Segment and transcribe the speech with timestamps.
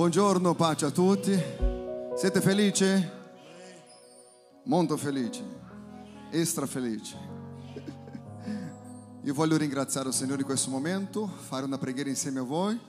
[0.00, 1.38] Buongiorno, pace a tutti.
[2.16, 3.10] Siete felici?
[4.64, 5.44] Molto felici,
[6.30, 7.14] extra felici.
[9.22, 12.80] Io voglio ringraziare il Signore in questo momento, fare una preghiera insieme a voi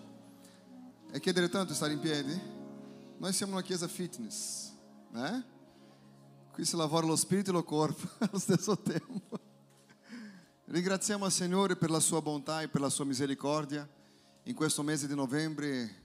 [1.11, 2.39] e chiedere tanto stare in piedi.
[3.17, 4.71] Noi siamo una chiesa fitness,
[5.09, 5.45] né?
[6.53, 9.37] Qui si lavora lo spirito e lo corpo allo stesso tempo.
[10.63, 13.85] Ringraziamo il Signore per la sua bontà e per la sua misericordia.
[14.43, 16.00] In questo mese di novembre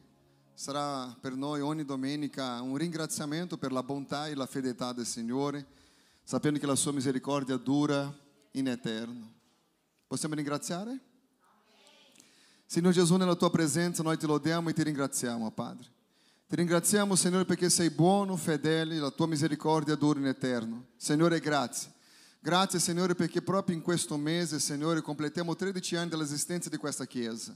[0.56, 5.66] sarà per noi ogni domenica un ringraziamento per la bontà e la fedeltà del Signore,
[6.22, 8.10] sapendo che la sua misericordia dura
[8.52, 9.34] in eterno.
[10.06, 10.98] Possiamo ringraziare?
[12.64, 15.92] Signore Gesù, nella tua presenza noi ti lodiamo e ti ringraziamo, Padre.
[16.48, 20.86] Ti ringraziamo, Signore, perché sei buono, fedele, la tua misericordia dura in eterno.
[20.96, 21.92] Signore, grazie.
[22.40, 27.54] Grazie, Signore, perché proprio in questo mese, Signore, completiamo 13 anni dell'esistenza di questa Chiesa.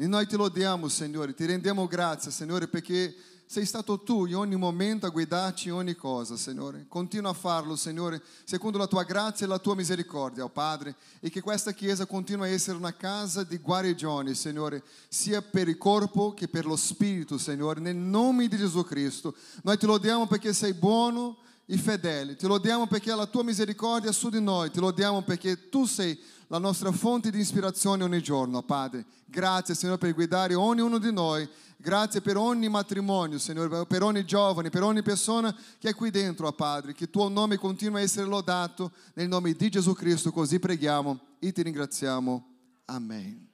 [0.00, 3.12] E noi ti lodiamo, Signore, ti rendiamo grazie, Signore, perché
[3.46, 6.86] sei stato tu in ogni momento a guidarci in ogni cosa, Signore.
[6.86, 11.30] Continua a farlo, Signore, secondo la tua grazia e la tua misericordia, oh Padre, e
[11.30, 16.32] che questa Chiesa continui a essere una casa di guarigione, Signore, sia per il corpo
[16.32, 19.34] che per lo spirito, Signore, nel nome di Gesù Cristo.
[19.64, 24.12] Noi ti lodiamo perché sei buono e fedele, ti lodiamo perché la tua misericordia è
[24.12, 26.16] su di noi, ti lodiamo perché tu sei
[26.48, 29.04] la nostra fonte di ispirazione ogni giorno, Padre.
[29.26, 31.48] Grazie, Signore, per guidare ognuno di noi.
[31.76, 36.50] Grazie per ogni matrimonio, Signore, per ogni giovane, per ogni persona che è qui dentro,
[36.52, 36.92] Padre.
[36.92, 40.32] Che il tuo nome continui a essere lodato nel nome di Gesù Cristo.
[40.32, 42.56] Così preghiamo e ti ringraziamo.
[42.86, 43.46] Amen.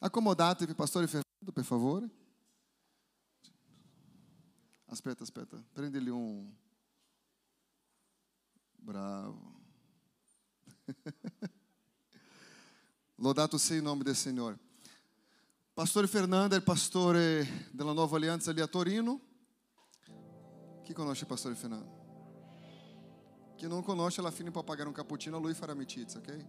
[0.00, 2.08] Accomodatevi, Pastore Fernando, per favore.
[4.86, 6.50] Aspetta, aspetta, prendili un.
[8.76, 9.56] Bravo.
[13.20, 14.56] Lodato sia il nome del Signore.
[15.74, 19.20] Pastore Fernando è il pastore della Nuova Alleanza lì a Torino.
[20.84, 21.96] Chi conosce il pastore Fernando?
[23.56, 26.46] Chi non conosce alla fine può pagare un cappuccino a lui fare amicizia, ok?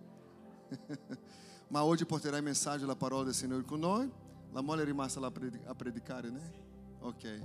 [1.70, 4.12] Ma oggi il messaggio della parola del Signore con noi.
[4.52, 5.32] La moglie è rimasta là
[5.66, 6.54] a predicare, né?
[7.00, 7.44] Ok.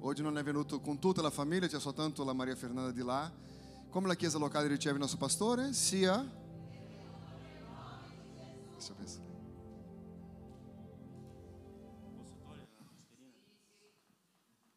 [0.00, 3.32] Oggi non è venuto con tutta la famiglia, c'è soltanto la Maria Fernanda di là.
[3.88, 5.72] Come la chiesa locale riceve il nostro pastore?
[5.72, 6.46] Sia
[8.78, 9.24] Deixa eu.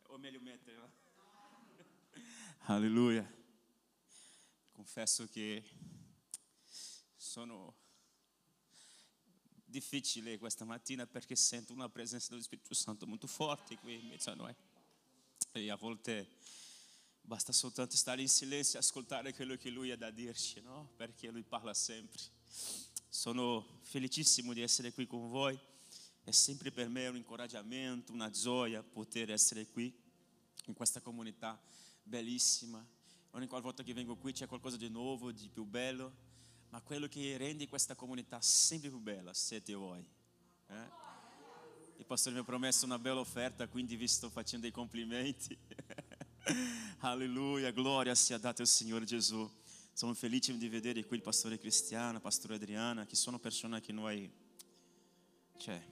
[0.09, 0.81] O meglio mettere.
[2.61, 3.31] Alleluia.
[4.71, 5.63] Confesso che
[7.15, 7.75] sono
[9.65, 14.31] difficile questa mattina perché sento una presenza dello Spirito Santo molto forte qui in mezzo
[14.31, 14.55] a noi.
[15.51, 16.37] E a volte
[17.21, 20.89] basta soltanto stare in silenzio e ascoltare quello che Lui ha da dirci, no?
[20.95, 22.19] Perché Lui parla sempre.
[23.13, 25.59] Sono felicissimo di essere qui con voi.
[26.23, 29.93] È sempre per me un incoraggiamento, una gioia poter essere qui
[30.67, 31.61] in questa comunità
[32.03, 32.81] bellissima.
[33.31, 36.13] Ogni volta che vengo qui c'è qualcosa di nuovo, di più bello,
[36.69, 40.07] ma quello che rende questa comunità sempre più bella siete voi.
[40.67, 40.89] Eh?
[41.97, 45.57] Il pastore mi ha promesso una bella offerta, quindi vi sto facendo dei complimenti.
[46.99, 49.51] Alleluia, gloria sia data al Signore Gesù.
[49.93, 53.91] Sono felice di vedere qui il pastore Cristiano, il pastore Adriana, che sono persone che
[53.91, 54.29] noi...
[55.57, 55.85] Cioè,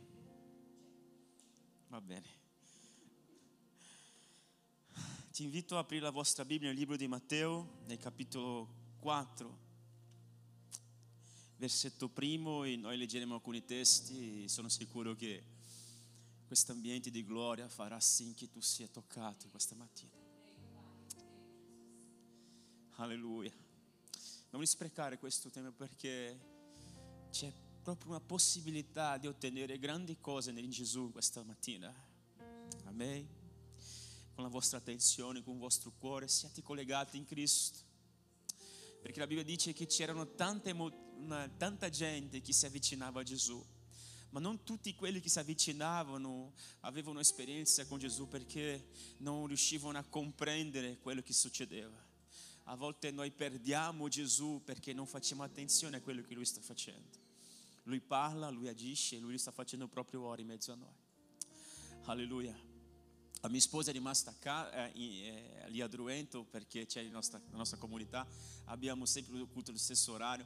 [1.89, 2.37] va bene.
[5.31, 9.59] Ti invito a aprire la vostra Bibbia nel libro di Matteo, nel capitolo 4,
[11.57, 15.43] versetto primo, e noi leggeremo alcuni testi e sono sicuro che
[16.47, 20.17] questo ambiente di gloria farà sì che tu sia toccato questa mattina.
[22.95, 23.67] Alleluia
[24.51, 26.39] non sprecare questo tempo perché
[27.29, 27.51] c'è
[27.81, 31.93] proprio una possibilità di ottenere grandi cose in Gesù questa mattina.
[32.85, 33.27] Amen.
[34.33, 37.79] Con la vostra attenzione, con il vostro cuore, siate collegati in Cristo.
[39.01, 43.63] Perché la Bibbia dice che c'erano tante, una, tanta gente che si avvicinava a Gesù,
[44.31, 50.03] ma non tutti quelli che si avvicinavano avevano esperienza con Gesù perché non riuscivano a
[50.03, 52.08] comprendere quello che succedeva.
[52.69, 57.17] A volte noi perdiamo Gesù perché non facciamo attenzione a quello che Lui sta facendo.
[57.83, 60.93] Lui parla, Lui agisce, Lui sta facendo proprio ora in mezzo a noi.
[62.03, 62.55] Alleluia.
[63.41, 67.41] La mia sposa è rimasta qua, eh, eh, lì a Druento perché c'è la nostra,
[67.49, 68.27] la nostra comunità,
[68.65, 70.45] abbiamo sempre il culto allo stesso orario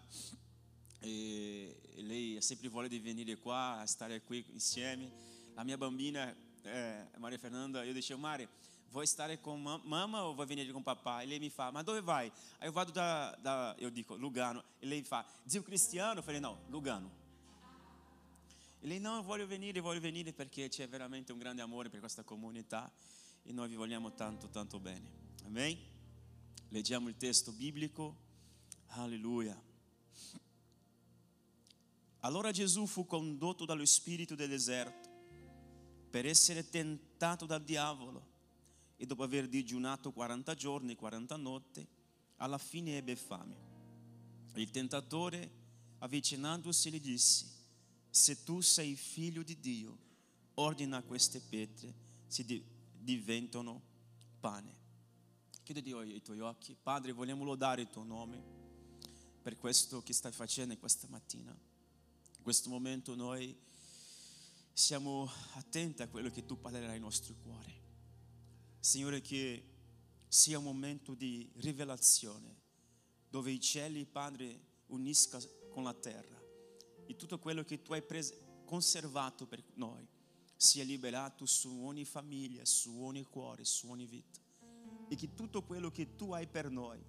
[1.00, 5.12] e, lei ha sempre voglia di venire qua, stare qui insieme.
[5.56, 8.48] La mia bambina, eh, Maria Fernanda, io dicevo Maria,
[8.94, 11.24] vuoi stare con mamma o vuoi venire con papà?
[11.24, 12.31] E lei mi fa, ma dove vai?
[12.60, 14.63] Aí eu vado da, da eu dico, Lugano.
[14.80, 16.19] E lei fa, zio Cristiano?
[16.19, 17.12] Eu falei, não, Lugano.
[18.80, 22.24] E lei no, voglio venire, voglio venire perché c'è veramente un grande amore per questa
[22.24, 22.92] comunità
[23.42, 25.10] e noi vi vogliamo tanto, tanto bene.
[25.46, 25.75] Amen?
[26.69, 28.16] Leggiamo il testo biblico.
[28.96, 29.60] Alleluia.
[32.19, 35.10] Allora Gesù fu condotto dallo Spirito del deserto
[36.12, 38.33] per essere tentato dal diavolo
[39.04, 41.86] e dopo aver digiunato 40 giorni e 40 notti,
[42.38, 43.58] alla fine ebbe fame.
[44.54, 45.52] Il tentatore,
[45.98, 47.46] avvicinandosi, gli disse,
[48.10, 49.98] se tu sei figlio di Dio,
[50.54, 51.94] ordina queste pietre,
[52.28, 52.46] si
[52.98, 53.82] diventano
[54.40, 54.74] pane.
[55.64, 56.74] Chiudi i tuoi occhi.
[56.82, 58.42] Padre, vogliamo lodare il tuo nome
[59.42, 61.52] per questo che stai facendo questa mattina.
[61.52, 63.54] In questo momento noi
[64.72, 67.83] siamo attenti a quello che tu parlerai ai nostri cuori.
[68.84, 69.64] Signore, che
[70.28, 72.60] sia un momento di rivelazione,
[73.30, 75.40] dove i cieli, Padre, unisca
[75.70, 76.38] con la terra
[77.06, 78.04] e tutto quello che tu hai
[78.66, 80.06] conservato per noi
[80.58, 84.42] sia liberato su ogni famiglia, su ogni cuore, su ogni vita.
[85.08, 87.02] E che tutto quello che tu hai per noi,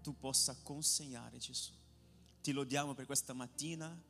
[0.00, 1.72] tu possa consegnare, Gesù.
[2.40, 4.00] Ti lodiamo per questa mattina,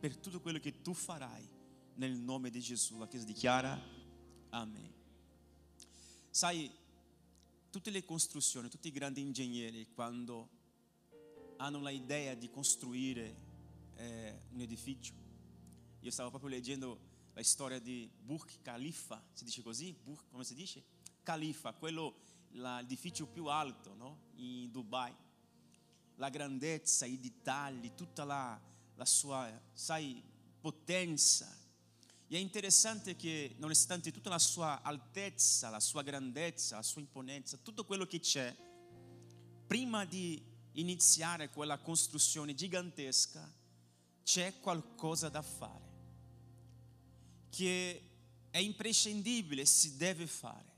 [0.00, 1.48] per tutto quello che tu farai
[1.94, 2.98] nel nome di Gesù.
[2.98, 3.80] La Chiesa dichiara
[4.50, 4.97] Amen.
[6.38, 6.70] Sai,
[7.68, 10.48] tutte le costruzioni, tutti i grandi ingegneri, quando
[11.56, 13.36] hanno l'idea di costruire
[13.96, 15.14] eh, un edificio,
[15.98, 17.00] io stavo proprio leggendo
[17.32, 19.92] la storia di Burj Khalifa, si dice così?
[19.92, 20.84] Burj, come si dice?
[21.24, 22.20] Khalifa, quello,
[22.50, 24.20] l'edificio più alto no?
[24.36, 25.12] in Dubai.
[26.18, 28.60] La grandezza, i dettagli, tutta la,
[28.94, 30.22] la sua, sai,
[30.60, 31.52] potenza,
[32.30, 37.56] e è interessante che, nonostante tutta la sua altezza, la sua grandezza, la sua imponenza,
[37.56, 38.54] tutto quello che c'è,
[39.66, 40.42] prima di
[40.72, 43.50] iniziare quella costruzione gigantesca,
[44.22, 45.86] c'è qualcosa da fare,
[47.48, 48.02] che
[48.50, 50.76] è imprescindibile, si deve fare,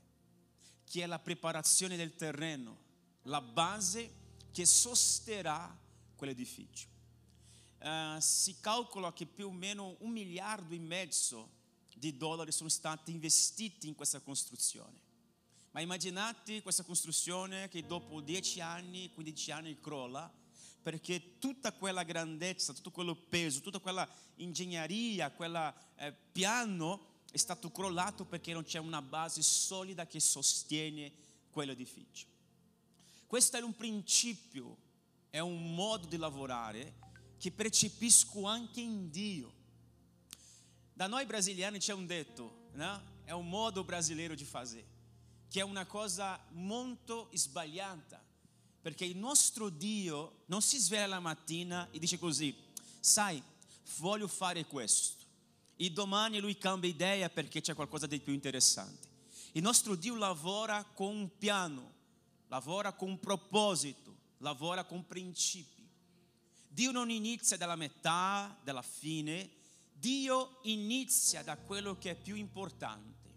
[0.85, 2.79] che è la preparazione del terreno,
[3.23, 4.19] la base
[4.51, 5.77] che sosterrà
[6.15, 6.90] quell'edificio
[7.81, 11.59] uh, si calcola che più o meno un miliardo e mezzo
[11.95, 15.09] di dollari sono stati investiti in questa costruzione.
[15.71, 20.31] Ma immaginate questa costruzione che dopo 10 anni, 15 anni crolla,
[20.81, 24.07] perché tutta quella grandezza, tutto quello peso, tutta quella
[24.37, 31.11] ingegneria, quel eh, piano è stato crollato perché non c'è una base solida che sostiene
[31.51, 32.25] quell'edificio.
[33.27, 34.75] Questo è un principio,
[35.29, 36.95] è un modo di lavorare
[37.41, 39.51] che percepisco anche in Dio.
[40.93, 43.01] Da noi brasiliani c'è un detto, né?
[43.23, 44.85] è un modo brasileiro di fazer,
[45.49, 48.23] che è una cosa molto sbagliata,
[48.79, 52.55] perché il nostro Dio non si sveglia la mattina e dice così,
[52.99, 53.41] sai,
[53.97, 55.25] voglio fare questo,
[55.77, 59.07] e domani lui cambia idea perché c'è qualcosa di più interessante.
[59.53, 61.91] Il nostro Dio lavora con un piano,
[62.49, 65.80] lavora con un proposito, lavora con principi.
[66.73, 69.49] Dio non inizia dalla metà, dalla fine,
[69.91, 73.29] Dio inizia da quello che è più importante,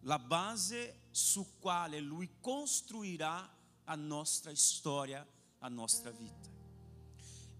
[0.00, 3.54] la base su quale Lui costruirà
[3.84, 5.24] la nostra storia,
[5.58, 6.48] la nostra vita.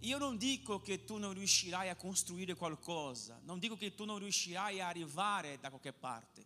[0.01, 4.19] Io non dico che tu non riuscirai a costruire qualcosa, non dico che tu non
[4.19, 6.45] riuscirai a arrivare da qualche parte.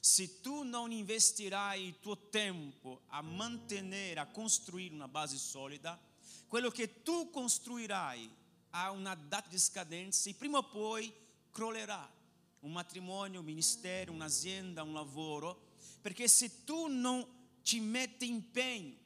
[0.00, 5.98] Se tu non investirai il tuo tempo a mantenere, a costruire una base solida,
[6.46, 8.30] quello che tu costruirai
[8.70, 11.12] ha una data di scadenza e prima o poi
[11.50, 12.12] crollerà.
[12.60, 17.24] Un matrimonio, un ministero, un'azienda, un lavoro, perché se tu non
[17.62, 18.96] ci metti impegno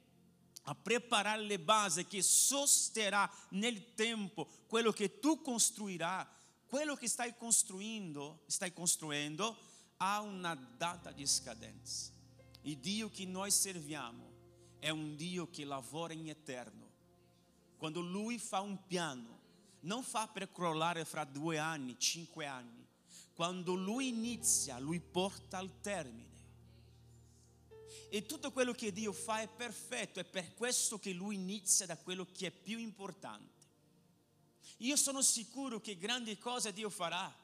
[0.63, 6.25] a preparare le basi che sosterrà nel tempo quello che tu costruirai,
[6.67, 9.57] quello che stai costruendo, stai costruendo
[9.97, 12.11] ha una data di scadenza.
[12.61, 14.29] Il Dio che noi serviamo
[14.79, 16.80] è un Dio che lavora in eterno
[17.81, 19.39] quando lui fa un piano,
[19.79, 22.85] non fa per crollare fra due anni, cinque anni.
[23.33, 26.29] Quando lui inizia, lui porta al termine.
[28.11, 31.97] E tutto quello che Dio fa è perfetto, è per questo che lui inizia da
[31.97, 33.65] quello che è più importante.
[34.77, 37.35] Io sono sicuro che grandi cose Dio farà.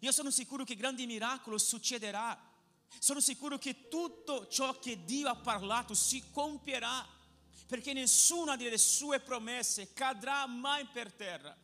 [0.00, 2.34] Io sono sicuro che grandi miracoli succederà.
[2.98, 7.15] Sono sicuro che tutto ciò che Dio ha parlato si compierà
[7.66, 11.56] perché nessuna delle sue promesse cadrà mai per terra.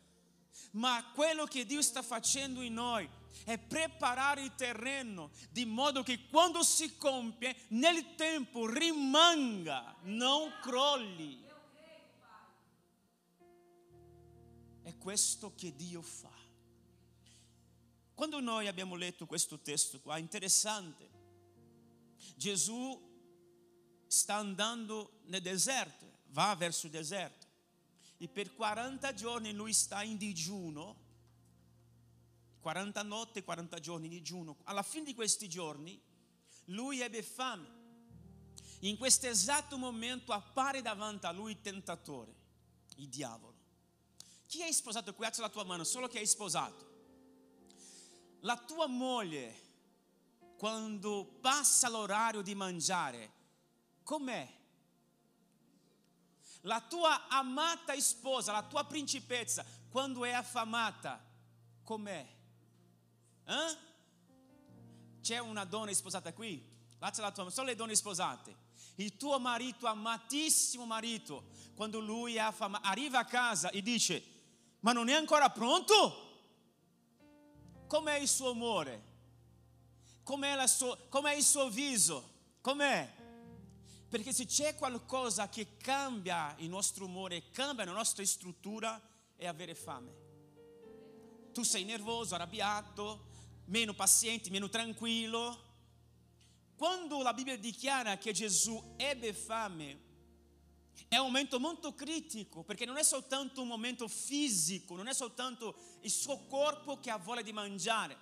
[0.71, 3.09] Ma quello che Dio sta facendo in noi
[3.45, 11.41] è preparare il terreno di modo che quando si compie nel tempo rimanga, non crolli.
[14.81, 16.31] È questo che Dio fa.
[18.13, 21.09] Quando noi abbiamo letto questo testo qua, interessante,
[22.35, 23.11] Gesù
[24.13, 27.47] sta andando nel deserto, va verso il deserto
[28.17, 31.01] e per 40 giorni lui sta in digiuno,
[32.61, 34.59] 40 notti e 40 giorni di digiuno.
[34.63, 35.99] Alla fine di questi giorni
[36.65, 37.81] lui ebbe fame.
[38.81, 42.33] In questo esatto momento appare davanti a lui il tentatore,
[42.95, 43.57] il diavolo.
[44.47, 45.25] Chi è sposato qui?
[45.25, 46.91] Alza la tua mano, solo chi è sposato.
[48.41, 49.61] La tua moglie,
[50.57, 53.32] quando passa l'orario di mangiare,
[54.03, 54.61] com'è?
[56.61, 61.21] La tua amata sposa, la tua principessa, quando è affamata,
[61.83, 62.27] com'è?
[63.45, 63.77] Eh?
[65.21, 66.71] C'è una donna sposata qui?
[66.99, 68.55] Alza la tua solo le donne sposate.
[68.95, 74.23] Il tuo marito, amatissimo marito, quando lui è affamato, arriva a casa e dice,
[74.81, 76.31] ma non è ancora pronto?
[77.87, 79.11] Com'è il suo amore?
[80.23, 82.31] Com'è, sua, com'è il suo viso?
[82.61, 83.22] Com'è?
[84.13, 89.01] Perché se c'è qualcosa che cambia il nostro umore, cambia la nostra struttura,
[89.35, 90.13] è avere fame.
[91.51, 93.25] Tu sei nervoso, arrabbiato,
[93.65, 95.63] meno paziente, meno tranquillo.
[96.75, 99.99] Quando la Bibbia dichiara che Gesù ebbe fame,
[101.07, 105.75] è un momento molto critico, perché non è soltanto un momento fisico, non è soltanto
[106.01, 108.15] il suo corpo che ha voglia di mangiare,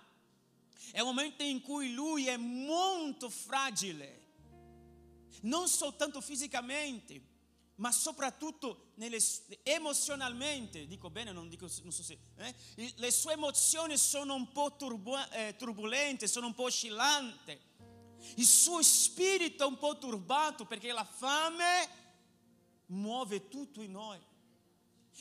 [0.90, 4.21] è un momento in cui lui è molto fragile,
[5.40, 7.20] non soltanto fisicamente,
[7.76, 9.18] ma soprattutto nelle,
[9.62, 12.54] emozionalmente, dico bene, non, dico, non so se, eh?
[12.96, 17.58] le sue emozioni sono un po' turbu, eh, turbolente, sono un po' oscillanti,
[18.36, 21.88] il suo spirito è un po' turbato perché la fame
[22.86, 24.20] muove tutto in noi.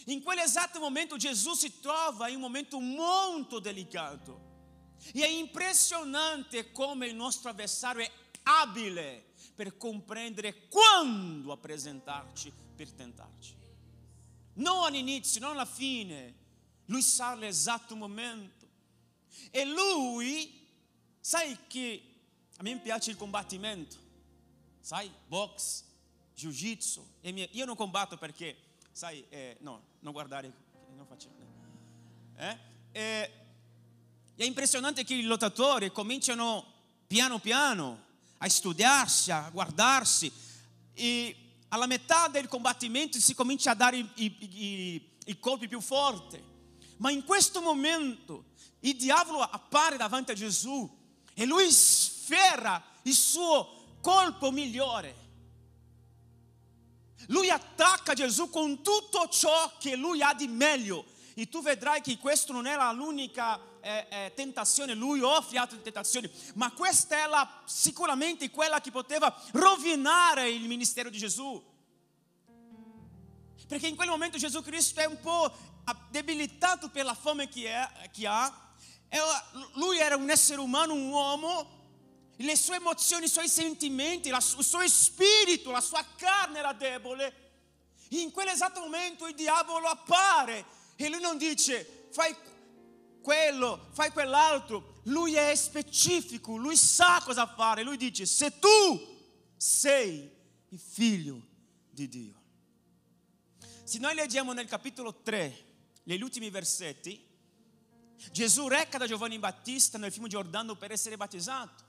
[0.06, 4.50] In quell'esatto momento Gesù si trova in un momento molto delicato.
[5.14, 8.12] E è impressionante come il nostro avversario è
[8.44, 9.31] abile
[9.62, 13.56] per comprendere quando a presentarci per tentarci.
[14.54, 16.34] Non all'inizio, non alla fine.
[16.86, 18.68] Lui sa l'esatto momento.
[19.52, 20.68] E lui,
[21.20, 22.02] sai che
[22.58, 23.98] a me piace il combattimento,
[24.80, 25.84] sai, box,
[26.34, 27.08] jiu-jitsu.
[27.22, 28.58] Io non combatto perché,
[28.92, 30.52] sai, eh, no, non guardare,
[30.96, 31.36] non facciamo.
[32.36, 32.58] Eh?
[32.94, 33.32] Eh,
[34.38, 36.66] è impressionante che i lottatori cominciano
[37.06, 38.10] piano piano
[38.44, 40.32] a studiarsi, a guardarsi
[40.94, 41.36] e
[41.70, 46.42] alla metà del combattimento si comincia a dare i, i, i, colpi più forti.
[46.98, 48.46] Ma in questo momento
[48.82, 50.90] il diavolo appare davanti a Gesù
[51.34, 55.20] e lui sferra il suo colpo migliore.
[57.28, 61.06] Lui attacca Gesù con tutto ciò che lui ha di meglio.
[61.36, 66.30] E tu vedrai che questa non era l'unica eh, eh, tentazione, lui offre altre tentazioni,
[66.56, 71.70] ma questa è la, sicuramente quella che poteva rovinare il ministero di Gesù.
[73.68, 75.52] Perché in quel momento Gesù Cristo è un po'
[76.10, 78.70] debilitato per la fame che, è, che ha.
[79.76, 81.80] Lui era un essere umano, un uomo,
[82.36, 87.50] le sue emozioni, i suoi sentimenti, il suo spirito, la sua carne era debole.
[88.10, 92.36] In quell'esatto momento il diavolo appare e lui non dice fai
[93.22, 95.00] quello, fai quell'altro.
[95.06, 97.84] Lui è specifico, lui sa cosa fare.
[97.84, 99.10] Lui dice se tu
[99.56, 100.30] sei
[100.70, 101.42] il figlio
[101.90, 102.40] di Dio.
[103.84, 105.66] Se noi leggiamo nel capitolo 3,
[106.04, 107.28] negli ultimi versetti,
[108.32, 111.84] Gesù reca da Giovanni Battista nel fiume Giordano per essere battezzato.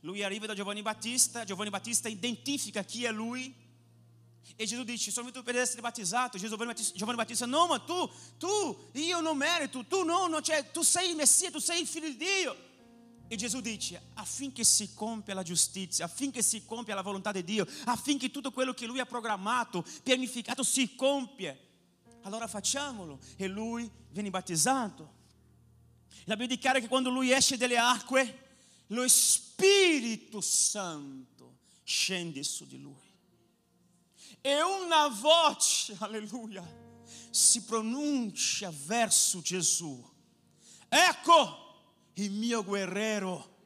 [0.00, 3.54] Lui arriva da Giovanni Battista, Giovanni Battista identifica chi è lui.
[4.56, 6.38] E dice: Sono venuto per essere battezzato.
[6.38, 8.08] Giovanni Battista, Giovanni Battista no, ma tu,
[8.38, 11.86] tu, io non merito, tu no, non c'è, tu sei il Messia, tu sei il
[11.86, 12.56] figlio di Dio.
[13.26, 17.66] E Gesù dice: affinché si compia la giustizia, affinché si compia la volontà di Dio,
[17.84, 21.60] affinché tutto quello che Lui ha programmato, pianificato, si compie.
[22.22, 23.18] Allora facciamolo.
[23.36, 25.22] E Lui viene battezzato.
[26.24, 28.44] La Bibbia dichiara che quando Lui esce dalle acque,
[28.88, 33.03] lo Spirito Santo scende su di lui.
[34.46, 36.62] E una voce, alleluia,
[37.30, 40.06] si pronuncia verso Gesù.
[40.86, 43.56] Ecco il mio guerriero.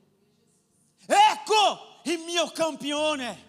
[1.05, 3.47] Ecco il mio campione.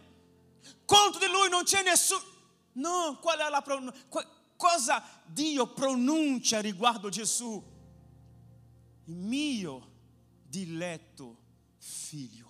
[0.85, 2.23] Contro di lui non c'è nessuno.
[2.71, 3.95] No, qual è la pronuncia?
[4.55, 7.63] Cosa Dio pronuncia riguardo Gesù?
[9.05, 9.91] Il mio
[10.47, 11.37] diletto
[11.77, 12.47] figlio.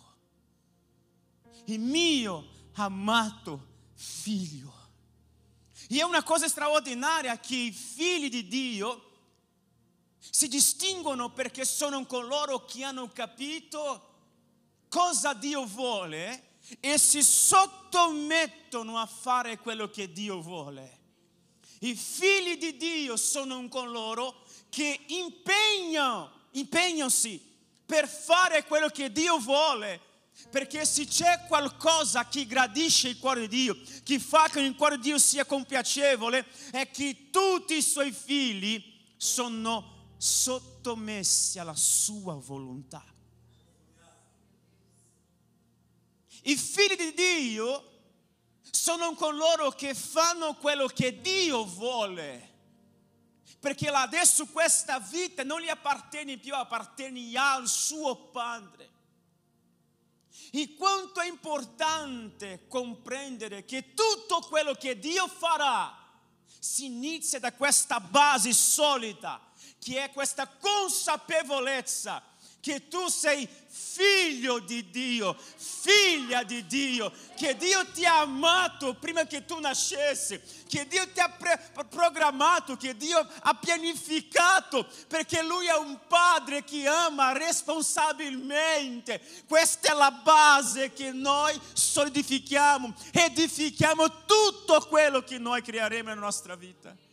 [1.65, 3.68] Il mio amato
[3.99, 4.73] figlio.
[5.89, 9.07] E è una cosa straordinaria che i figli di Dio
[10.19, 14.07] si distinguono perché sono coloro che hanno capito
[14.87, 20.97] cosa Dio vuole e si sottomettono a fare quello che Dio vuole.
[21.79, 27.41] I figli di Dio sono coloro che impegnano, impegnansi
[27.85, 30.07] per fare quello che Dio vuole.
[30.49, 34.95] Perché se c'è qualcosa che gradisce il cuore di Dio, che fa che il cuore
[34.95, 38.83] di Dio sia compiacevole, è che tutti i suoi figli
[39.15, 43.03] sono sottomessi alla sua volontà.
[46.43, 47.83] I figli di Dio
[48.71, 52.47] sono coloro che fanno quello che Dio vuole.
[53.59, 58.89] Perché adesso questa vita non gli appartiene più, appartiene al suo Padre.
[60.51, 65.95] E quanto è importante comprendere che tutto quello che Dio farà
[66.59, 69.39] si inizia da questa base solida,
[69.79, 72.21] che è questa consapevolezza
[72.61, 79.25] che tu sei figlio di Dio, figlia di Dio, che Dio ti ha amato prima
[79.25, 85.67] che tu nascessi, che Dio ti ha pre- programmato, che Dio ha pianificato, perché Lui
[85.67, 89.21] è un padre che ama responsabilmente.
[89.47, 96.55] Questa è la base che noi solidifichiamo, edifichiamo tutto quello che noi creeremo nella nostra
[96.55, 97.07] vita.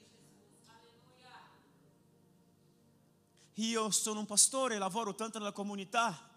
[3.58, 6.30] Io sono un pastore, lavoro tanto nella comunità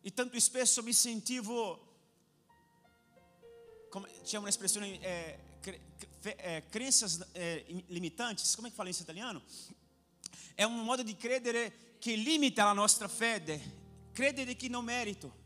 [0.00, 1.94] e tanto spesso mi sentivo,
[3.90, 5.80] come, c'è un'espressione, eh, cre,
[6.36, 9.42] eh, crenças eh, limitantes, come fala in italiano?
[10.54, 15.44] È un modo di credere che limita la nostra fede, credere che non merito.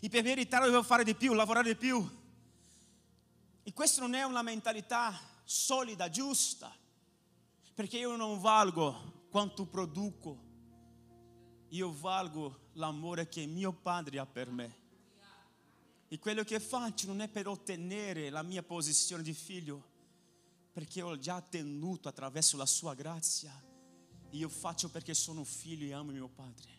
[0.00, 2.02] E per meritare devo fare di più, lavorare di più.
[3.62, 6.74] E questa non è una mentalità solida, giusta,
[7.74, 10.46] perché io non valgo quanto produco,
[11.68, 14.86] io valgo l'amore che mio padre ha per me.
[16.08, 19.96] E quello che faccio non è per ottenere la mia posizione di figlio,
[20.72, 23.52] perché ho già tenuto attraverso la sua grazia.
[24.30, 26.76] Io faccio perché sono figlio e amo mio padre.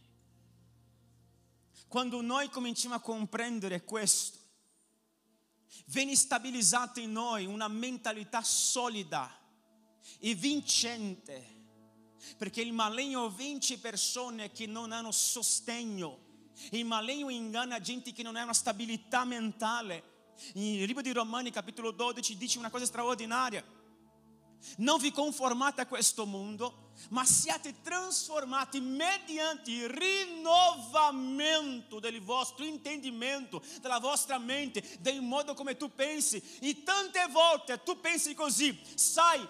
[1.87, 4.37] Quando noi cominciamo a comprendere questo,
[5.87, 9.29] viene stabilizzata in noi una mentalità solida
[10.19, 11.58] e vincente
[12.37, 16.27] perché il maligno vince persone che non hanno sostegno.
[16.71, 20.17] Il maligno inganna gente che non ha una stabilità mentale.
[20.53, 23.63] Il libro di Romani, capitolo 12, dice una cosa straordinaria.
[24.77, 33.63] Non vi conformate a questo mondo, ma siate trasformati mediante il rinnovamento del vostro intendimento,
[33.79, 36.43] della vostra mente, del modo come tu pensi.
[36.59, 39.47] E tante volte tu pensi così, sai,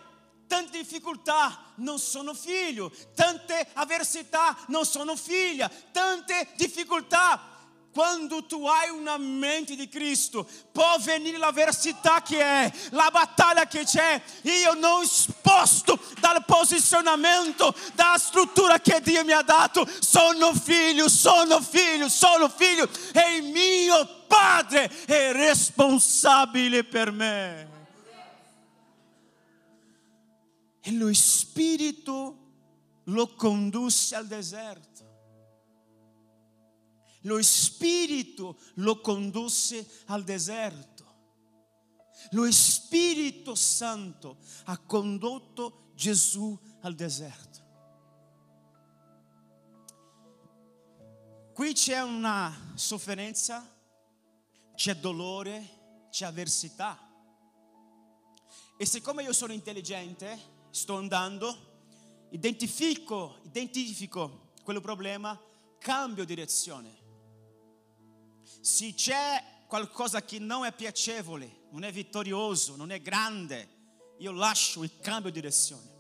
[0.50, 7.58] tante difficoltà, non sono figlio, tante avversità, non sono figlia, tante difficoltà.
[7.92, 13.84] Quando tu hai una mente di Cristo, può venire l'avversità che è, la battaglia che
[13.84, 14.22] c'è.
[14.44, 19.88] Io non sposto dal posizionamento, dalla struttura che Dio mi ha dato.
[20.00, 27.79] Sono figlio, sono figlio, sono figlio e il mio Padre è responsabile per me.
[30.82, 32.48] E lo Spirito
[33.06, 34.88] lo condusse al deserto.
[37.24, 40.98] Lo Spirito lo condusse al deserto.
[42.32, 47.68] Lo Spirito Santo ha condotto Gesù al deserto.
[51.54, 53.68] Qui c'è una sofferenza,
[54.76, 56.98] c'è dolore, c'è avversità.
[58.78, 65.40] E siccome io sono intelligente, sto andando, identifico, identifico quel problema,
[65.80, 66.98] cambio direzione.
[68.62, 73.78] Se c'è qualcosa che non è piacevole, non è vittorioso, non è grande,
[74.18, 75.98] io lascio e cambio direzione.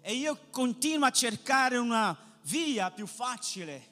[0.00, 3.90] E io continuo a cercare una via più facile,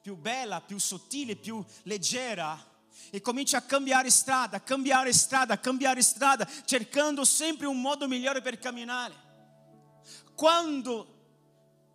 [0.00, 2.70] più bella, più sottile, più leggera
[3.10, 8.58] e comincia a cambiare strada, cambiare strada, cambiare strada, cercando sempre un modo migliore per
[8.58, 9.14] camminare.
[10.34, 11.06] Quando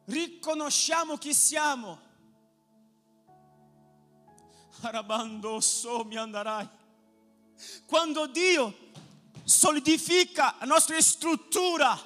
[0.06, 2.00] riconosciamo chi siamo,
[4.82, 6.68] arabando so mi andrai.
[7.86, 8.86] Quando Dio
[9.44, 11.98] solidifica la nostra struttura,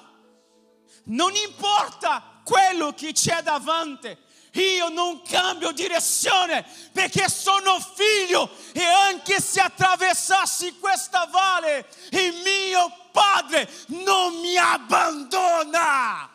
[1.04, 4.16] non importa quello che c'è davanti,
[4.52, 13.08] io non cambio direzione perché sono figlio e anche se attraversassi questa valle, il mio
[13.12, 16.28] padre non mi abbandona.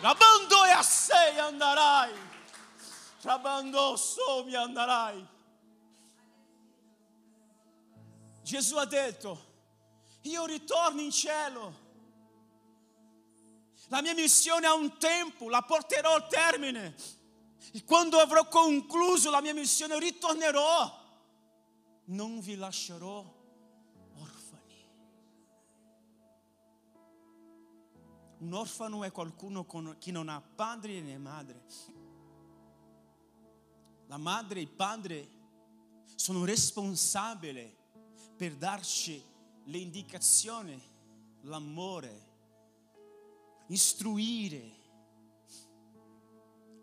[0.00, 2.12] Rabando e a sei andrai.
[3.96, 5.26] So mi andrai.
[8.42, 9.52] Gesù ha detto,
[10.22, 11.82] io ritorno in cielo.
[13.88, 16.94] La mia missione ha un tempo, la porterò al termine.
[17.76, 21.02] E quando avrò concluso la mia missione ritornerò.
[22.04, 23.18] Non vi lascerò
[24.14, 24.88] orfani.
[28.38, 31.64] Un orfano è qualcuno con, che non ha padre né madre.
[34.06, 35.28] La madre e il padre
[36.14, 37.76] sono responsabili
[38.36, 39.20] per darci
[39.64, 40.80] le indicazioni,
[41.40, 42.28] l'amore,
[43.66, 44.82] istruire.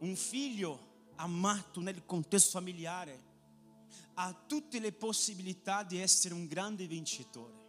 [0.02, 3.30] Un figlio amato nel contesto familiare
[4.16, 7.60] ha tutte le possibilità di essere un grande vincitore.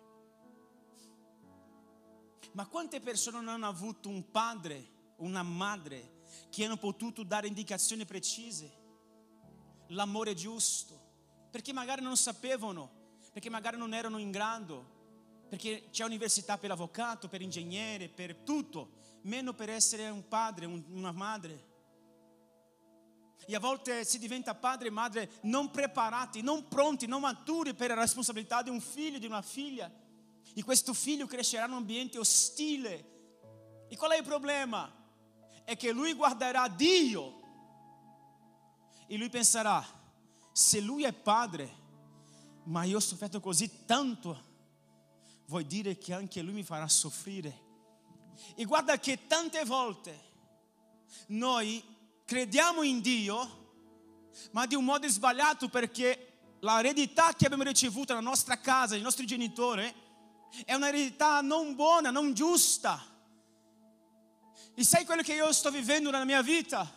[2.52, 8.04] Ma quante persone non hanno avuto un padre, una madre che hanno potuto dare indicazioni
[8.04, 8.80] precise?
[9.88, 11.00] L'amore giusto,
[11.50, 13.00] perché magari non sapevano
[13.32, 15.00] perché magari non erano in grado,
[15.48, 20.84] perché c'è università per avvocato, per ingegnere, per tutto, meno per essere un padre, un,
[20.90, 21.70] una madre.
[23.46, 27.88] E a volte si diventa padre e madre non preparati, non pronti, non maturi per
[27.88, 29.90] la responsabilità di un figlio, di una figlia.
[30.54, 33.10] E questo figlio crescerà in un ambiente ostile.
[33.88, 34.90] E qual è il problema?
[35.64, 37.40] È che lui guarderà Dio
[39.06, 39.84] e lui penserà,
[40.52, 41.80] se lui è padre,
[42.64, 44.50] ma io ho sofferto così tanto,
[45.46, 47.70] vuoi dire che anche lui mi farà soffrire?
[48.54, 50.30] E guarda che tante volte
[51.28, 51.82] noi
[52.24, 53.60] crediamo in Dio,
[54.52, 59.02] ma di un modo sbagliato perché la eredità che abbiamo ricevuto nella nostra casa, dai
[59.02, 59.92] nostri genitori,
[60.64, 63.00] è un'eredità non buona, non giusta.
[64.74, 66.90] E sai quello che io sto vivendo nella mia vita?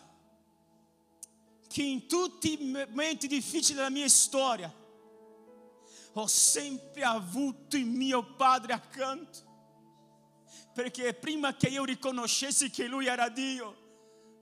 [1.68, 4.72] Che in tutti i momenti difficili della mia storia,
[6.12, 9.44] ho sempre avuto il mio padre accanto.
[10.72, 13.85] Perché prima che io riconoscessi che lui era Dio,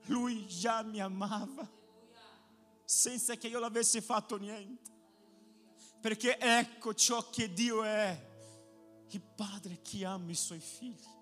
[0.05, 1.67] lui già mi amava,
[2.83, 4.93] senza che io l'avessi fatto niente.
[5.99, 8.33] Perché ecco ciò che Dio è,
[9.09, 11.13] il padre che ama i suoi figli.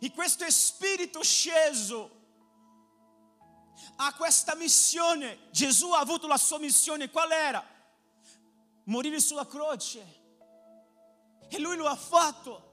[0.00, 2.18] E questo spirito sceso
[3.96, 5.48] ha questa missione.
[5.50, 7.78] Gesù ha avuto la sua missione, qual era?
[8.90, 10.18] morire sulla croce.
[11.48, 12.68] E lui lo ha fatto.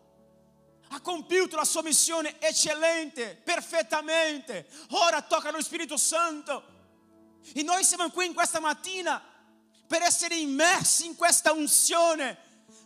[0.89, 4.67] Ha compiuto la sua missione eccellente, perfettamente.
[4.91, 6.76] Ora tocca allo Spirito Santo.
[7.54, 9.21] E noi siamo qui in questa mattina
[9.88, 12.38] per essere immersi in questa unzione.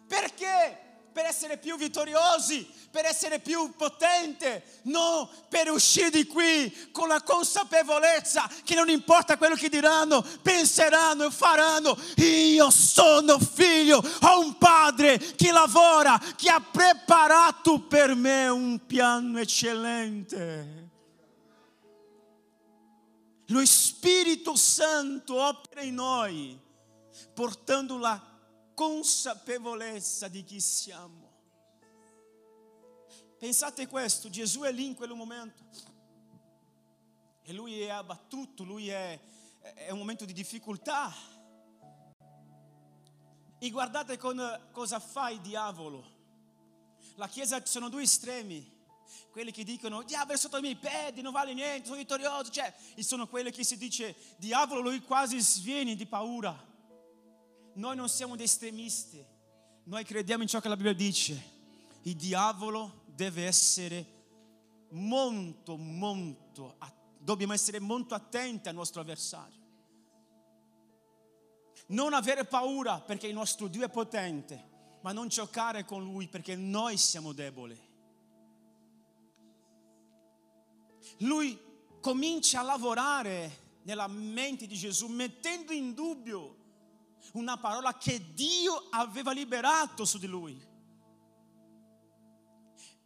[0.07, 0.80] Perché?
[1.13, 7.21] Per essere più vittoriosi, per essere più potente, non per uscire di qui con la
[7.21, 11.97] consapevolezza che non importa quello che diranno, penseranno e faranno.
[12.15, 19.37] Io sono figlio, ho un padre che lavora, che ha preparato per me un piano
[19.37, 20.89] eccellente.
[23.47, 26.57] Lo Spirito Santo opera in noi,
[27.33, 28.30] portando la
[28.73, 31.29] consapevolezza di chi siamo.
[33.37, 35.63] Pensate questo, Gesù è lì in quel momento
[37.43, 39.19] e lui è abbattuto, lui è,
[39.73, 41.11] è un momento di difficoltà.
[43.57, 46.19] E guardate con, cosa fa il diavolo.
[47.15, 48.79] La Chiesa sono due estremi.
[49.31, 52.49] Quelli che dicono, diavolo è sotto i miei piedi, non vale niente, sono vittorioso.
[52.49, 56.69] Cioè, e sono quelli che si dice, diavolo, lui quasi sviene di paura.
[57.73, 59.23] Noi non siamo dei estremisti.
[59.83, 61.59] Noi crediamo in ciò che la Bibbia dice.
[62.03, 64.19] Il diavolo deve essere
[64.89, 66.77] molto, molto,
[67.17, 69.59] dobbiamo essere molto attenti al nostro avversario.
[71.87, 74.69] Non avere paura perché il nostro Dio è potente,
[75.01, 77.89] ma non giocare con Lui perché noi siamo deboli.
[81.19, 81.59] Lui
[81.99, 86.60] comincia a lavorare nella mente di Gesù mettendo in dubbio
[87.33, 90.69] una parola che Dio aveva liberato su di lui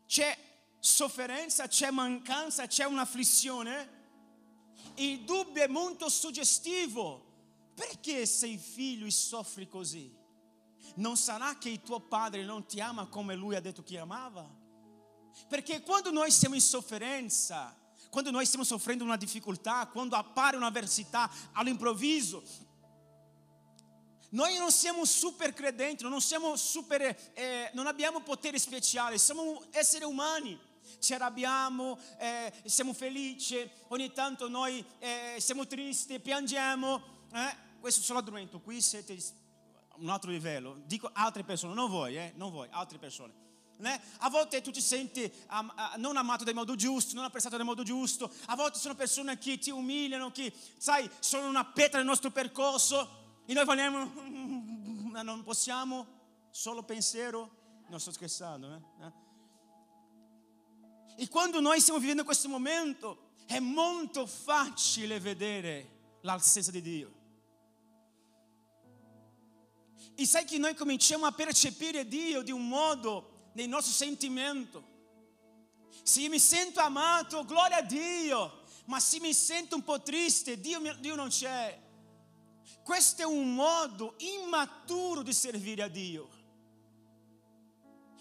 [0.05, 0.37] c'è
[0.79, 4.03] sofferenza, c'è mancanza, c'è un'afflizione,
[4.95, 7.23] il dubbio è molto suggestivo.
[7.75, 10.09] Perché sei figlio e soffri così?
[10.95, 14.49] Non sarà che il tuo padre non ti ama come lui ha detto che amava?
[15.49, 17.77] Perché quando noi siamo in sofferenza,
[18.09, 22.41] quando noi stiamo soffrendo una difficoltà, quando appare un'avversità all'improvviso,
[24.35, 27.01] noi non siamo super credenti, non, siamo super,
[27.33, 34.47] eh, non abbiamo poteri speciali, siamo esseri umani ci arrabbiamo, eh, siamo felici, ogni tanto
[34.47, 37.01] noi eh, siamo tristi, piangiamo.
[37.33, 37.55] Eh?
[37.79, 39.17] Questo solo argomento, qui siete
[39.97, 40.81] un altro livello.
[40.85, 43.33] Dico altre persone, non voi, eh, non voi, altre persone.
[43.77, 44.01] Né?
[44.19, 47.83] A volte tu ti senti am, non amato nel modo giusto, non apprezzato nel modo
[47.83, 48.31] giusto.
[48.45, 53.23] A volte sono persone che ti umiliano, che sai, sono una pietra nel nostro percorso.
[53.45, 54.11] E noi vogliamo,
[55.11, 56.07] ma non possiamo,
[56.49, 57.63] solo pensiero.
[57.87, 58.81] Non sto scherzando.
[59.01, 59.11] Eh?
[61.17, 67.13] E quando noi stiamo vivendo questo momento, è molto facile vedere l'altezza di Dio.
[70.15, 74.93] E sai che noi cominciamo a percepire Dio di un modo nel nostro sentimento.
[76.03, 80.59] Se io mi sento amato, gloria a Dio, ma se mi sento un po' triste,
[80.59, 81.83] Dio, Dio non c'è.
[82.85, 86.29] Questo è un modo immaturo di servire a Dio.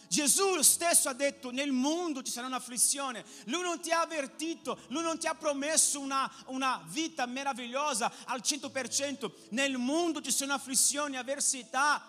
[0.09, 5.03] Gesù stesso ha detto nel mondo ci sarà un'afflizione, lui non ti ha avvertito, lui
[5.03, 11.19] non ti ha promesso una, una vita meravigliosa al 100%, nel mondo ci sono afflizioni,
[11.19, 12.03] avversità,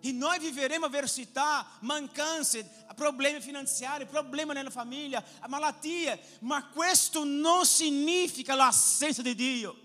[0.00, 8.56] e noi viveremo avversità, mancanze, problemi finanziari, problemi nella famiglia, malattie, ma questo non significa
[8.56, 9.81] l'assenza di Dio.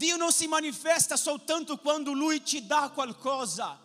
[0.00, 3.78] Dio non si manifesta soltanto quando Lui ci dà qualcosa,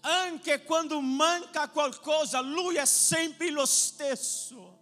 [0.00, 4.80] anche quando manca qualcosa, Lui è sempre lo stesso,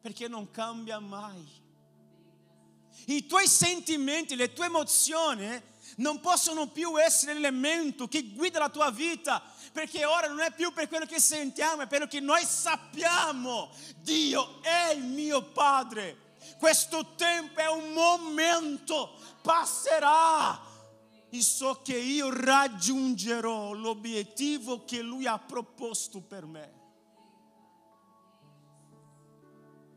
[0.00, 1.46] perché non cambia mai.
[3.04, 5.62] I tuoi sentimenti, le tue emozioni
[5.96, 9.42] non possono più essere l'elemento che guida la tua vita,
[9.72, 13.70] perché ora non è più per quello che sentiamo, è per quello che noi sappiamo.
[13.98, 16.28] Dio è il mio Padre.
[16.60, 20.60] Questo tempo è un momento, passerà.
[21.30, 26.78] E so che io raggiungerò l'obiettivo che Lui ha proposto per me.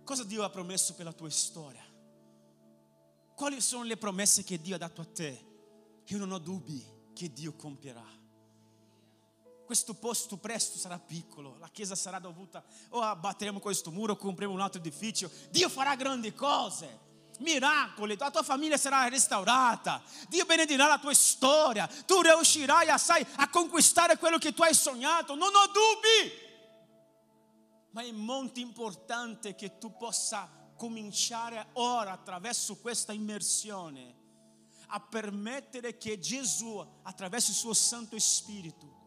[0.05, 1.83] Cosa Dio ha promesso per la tua storia?
[3.35, 5.45] Quali sono le promesse che Dio ha dato a te?
[6.05, 6.81] Io non ho dubbi
[7.13, 8.22] che Dio compierà.
[9.73, 14.61] Questo posto presto sarà piccolo, la chiesa sarà dovuta, o abbatteremo questo muro, compreremo un
[14.61, 15.31] altro edificio.
[15.49, 16.99] Dio farà grandi cose,
[17.39, 23.25] miracoli, la tua famiglia sarà restaurata, Dio benedirà la tua storia, tu riuscirai a, sai,
[23.37, 26.31] a conquistare quello che tu hai sognato, non ho dubbi.
[27.93, 34.21] Ma è molto importante che tu possa cominciare ora attraverso questa immersione
[34.89, 39.01] a permettere che Gesù, attraverso il suo Santo Spirito,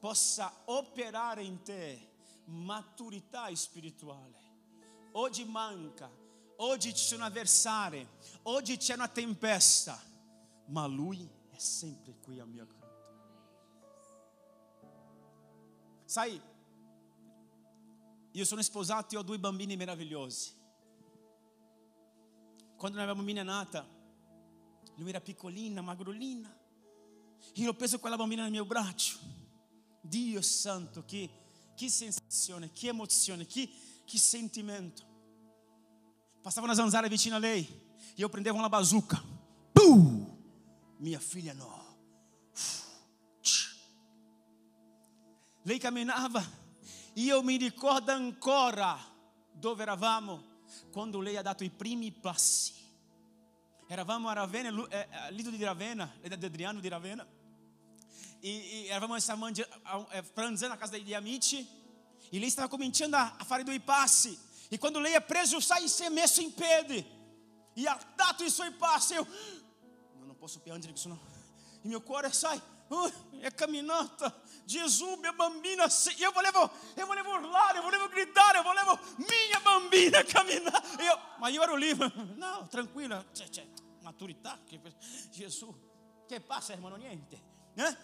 [0.00, 2.08] possa operare in te
[2.46, 4.38] maturità spirituale.
[5.12, 6.10] Oggi manca,
[6.56, 8.06] oggi ci sono avversari,
[8.44, 10.00] oggi c'è una tempesta,
[10.66, 12.78] ma Lui è sempre qui a mio accanto.
[16.04, 16.40] Sai,
[18.32, 20.58] io sono sposato e ho due bambini meravigliosi.
[22.76, 23.86] Quando la mia bambina è nata,
[24.96, 26.56] lui era piccolina, magrolina.
[27.54, 29.39] Io ho preso quella bambina nel mio braccio.
[30.00, 31.28] Dio santo, che,
[31.74, 33.68] che sensazione, che emozione, che,
[34.04, 35.08] che sentimento.
[36.40, 37.66] Passava una zanzara vicino a lei.
[38.16, 39.22] Io prendevo una bazooka.
[39.72, 40.38] Puh!
[40.98, 41.88] Mia figlia no.
[45.62, 46.42] Lei camminava.
[47.14, 48.98] Io mi ricordo ancora
[49.52, 50.42] dove eravamo
[50.90, 52.80] quando lei ha dato i primi passi
[53.92, 57.26] eravamo a Ravenna, eh, eh, Lido di Ravenna, di Adriano di Ravenna,
[58.40, 58.90] e, e
[60.10, 61.66] eh, pranzando a casa degli amici,
[62.30, 63.74] e lei stava cominciando a, a fare due
[64.68, 67.04] e quando lei è preso, sai, è messo in piedi,
[67.74, 69.26] e ha dato i suoi passi, io
[70.20, 71.18] non posso piangere, sono,
[71.82, 77.80] il mio cuore, sai, uh, è camminata, Gesù, mia bambina, io volevo, io volevo urlare,
[77.80, 81.92] volevo gridare, volevo mia bambina camminare, io, ma io ero lì,
[82.36, 83.66] no, tranquilla, c'è, c'è
[84.02, 84.60] maturità,
[85.30, 85.74] Gesù,
[86.28, 87.48] che passa hermano, niente.
[87.74, 87.96] Eh?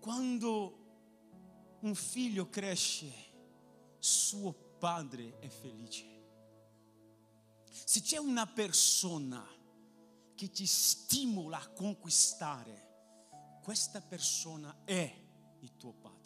[0.00, 3.12] Quando un figlio cresce,
[3.98, 6.06] suo padre è felice.
[7.84, 9.46] Se c'è una persona
[10.34, 12.88] che ti stimola a conquistare,
[13.62, 15.14] questa persona è
[15.60, 16.18] il tuo padre.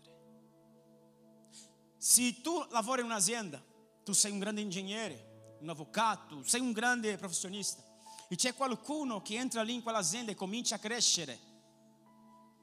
[1.99, 3.63] Se tu lavori in un'azienda,
[4.05, 7.83] tu sei un grande ingegnere, un avvocato, sei un grande professionista
[8.29, 11.39] e c'è qualcuno che entra lì in quell'azienda e comincia a crescere,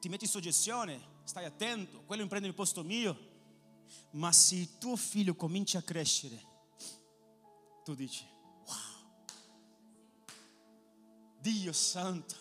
[0.02, 3.30] ti metti in soggezione, stai attento, quello prende il posto mio.
[4.14, 6.44] Ma se il tuo figlio comincia a crescere,
[7.84, 8.26] tu dici,
[8.66, 9.12] wow,
[11.38, 12.34] Dio santo,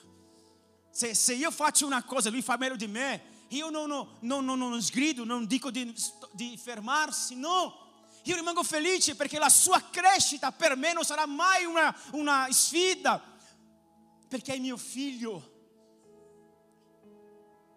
[0.89, 3.88] se, se io faccio una cosa, lui fa meglio di me, io non,
[4.21, 5.93] non, non, non sgrido, non dico di,
[6.32, 8.08] di fermarsi, no.
[8.24, 13.24] Io rimango felice perché la sua crescita per me non sarà mai una, una sfida,
[14.28, 15.51] perché è mio figlio.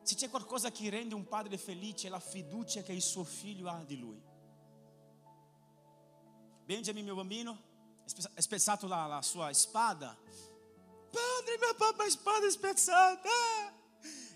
[0.05, 3.71] Se c'è qualcosa che rende un padre felice è la fiducia che il suo figlio
[3.71, 4.23] ha di lui.
[6.67, 7.59] Benjamin, mio bambino,
[8.35, 10.15] è spezzato la, la sua spada.
[10.15, 13.29] Padre, mia papà, spada è spezzata.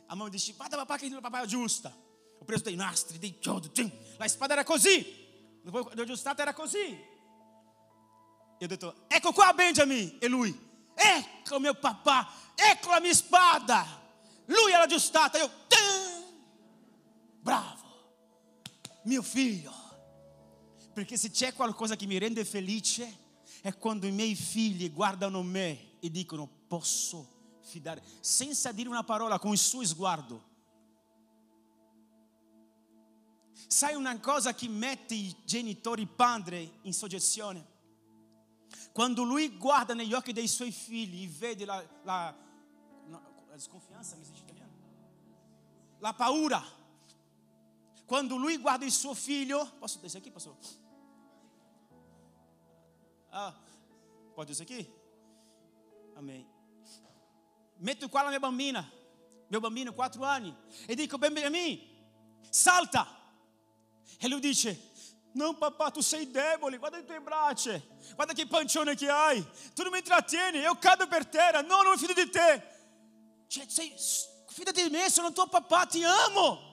[0.06, 1.94] A mamma dice, guarda papà che il papà è giusta.
[2.38, 3.70] Ho preso dei nastri, dei chiodi.
[4.16, 5.60] La spada era così.
[5.62, 6.98] Dopo l'ho aggiustata era così.
[8.58, 10.16] E ho detto, ecco qua Benjamin.
[10.18, 10.58] E lui,
[10.94, 14.06] ecco mio papà, ecco la mia spada.
[14.48, 15.50] Lui era aggiustata, io,
[17.40, 17.86] bravo,
[19.04, 19.72] mio figlio.
[20.92, 23.26] Perché se c'è qualcosa che mi rende felice
[23.60, 29.38] è quando i miei figli guardano me e dicono posso fidare, senza dire una parola,
[29.38, 30.46] con il suo sguardo.
[33.66, 37.76] Sai una cosa che mette i genitori padre in soggezione?
[38.92, 42.34] Quando lui guarda negli occhi dei suoi figli, vede la, la,
[43.60, 44.72] sconfianza, mi dice italiano?
[45.98, 46.62] La paura.
[48.06, 50.56] Quando lui guarda il suo figlio, posso dire aqui, pastor?
[53.30, 53.54] Ah,
[54.34, 54.90] pode isso aqui?
[56.16, 56.46] Amém.
[57.80, 58.90] Metto qua la mia bambina,
[59.48, 61.78] mio bambino, quattro anni, e dico, Benjamin,
[62.50, 63.06] salta.
[64.18, 64.76] E lui dice,
[65.34, 67.80] não papà, tu sei debole, guarda tue braccia,
[68.14, 71.96] guarda che pancione che hai, tu non mi trattieni, io cado per terra, non mi
[71.96, 72.77] fido di te.
[73.48, 73.94] Cioè, sei,
[74.46, 76.66] fidati di me, sono tuo papà, ti amo.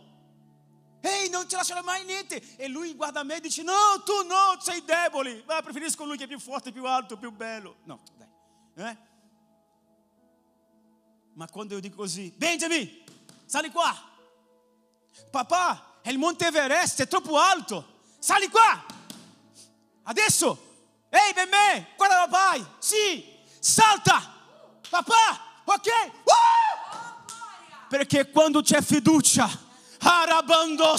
[1.02, 2.56] Ehi, non ti lascerò mai niente.
[2.58, 5.44] E lui guarda me e dice, no, tu no, sei debole.
[5.46, 7.78] Ma preferisco lui che è più forte, più alto, più bello.
[7.84, 8.02] No,
[8.74, 8.90] dai.
[8.90, 8.98] Eh?
[11.34, 13.04] Ma quando io dico così, Benjamin,
[13.46, 13.94] sali qua.
[15.30, 17.94] Papà, è il Monte Everest, è troppo alto.
[18.20, 18.84] Sali qua.
[20.04, 20.76] Adesso,
[21.10, 22.78] ehi, bebè, guarda papà.
[22.80, 23.24] Sì,
[23.60, 24.34] salta.
[24.90, 25.88] Papà, ok.
[26.24, 26.45] Uh!
[27.88, 29.64] Perché quando c'è fiducia
[30.00, 30.96] Arabando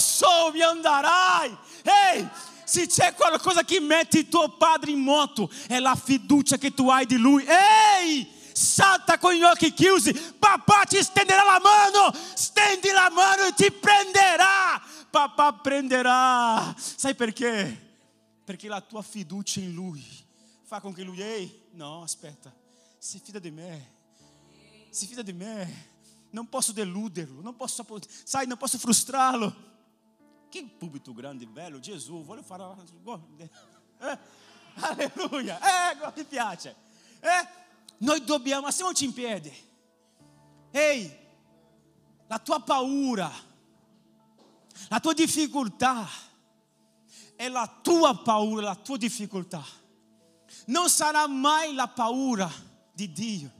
[0.53, 1.57] mi andarai.
[1.83, 2.29] Ehi,
[2.63, 6.89] se c'è qualcosa che mette il tuo padre in moto, è la fiducia che tu
[6.89, 7.45] hai di lui.
[7.45, 10.11] Ehi, salta gli occhi chiusi.
[10.13, 12.13] Papà ti stenderà la mano.
[12.33, 14.81] Stendi la mano e ti prenderà.
[15.09, 16.75] Papà prenderà.
[16.77, 17.85] Sai perché?
[18.43, 20.05] Perché la tua fiducia in lui
[20.63, 22.53] fa con che lui, ehi, no, aspetta,
[22.97, 23.95] si fida di me.
[24.89, 25.95] Si fida di me
[26.31, 27.85] non posso deluderlo, non posso,
[28.23, 29.65] sai, non posso frustrarlo.
[30.49, 32.63] Que púlpito grande e bello, Gesù, voglio fare...
[33.99, 34.19] Eh,
[34.75, 35.59] alleluia,
[35.91, 36.75] eh, mi piace.
[37.19, 37.47] Eh,
[37.99, 39.53] noi dobbiamo, alziamoci in piedi.
[40.71, 41.11] Ehi,
[42.27, 43.31] la tua paura,
[44.89, 46.07] la tua difficoltà
[47.35, 49.63] è la tua paura, la tua difficoltà.
[50.65, 52.51] Non sarà mai la paura
[52.93, 53.51] di Dio.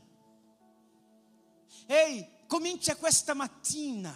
[1.86, 4.16] Ehi, comincia questa mattina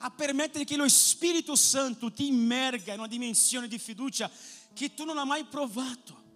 [0.00, 4.30] a permettere che lo Spirito Santo ti immerga in una dimensione di fiducia
[4.72, 6.26] che tu non hai mai provato.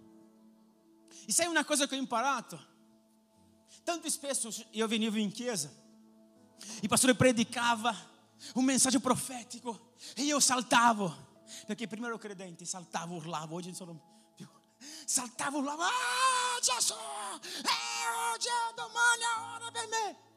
[1.25, 2.71] E sai una cosa che ho imparato?
[3.83, 5.71] Tanto spesso io venivo in chiesa,
[6.81, 7.95] il pastore predicava
[8.55, 14.31] un messaggio profetico e io saltavo, perché prima ero credente, saltavo, urlavo, oggi non sono
[14.35, 14.47] più.
[15.05, 19.23] Saltavo, urlavo, ah Gesù, eh, oggi, domani,
[19.55, 20.31] ora per me.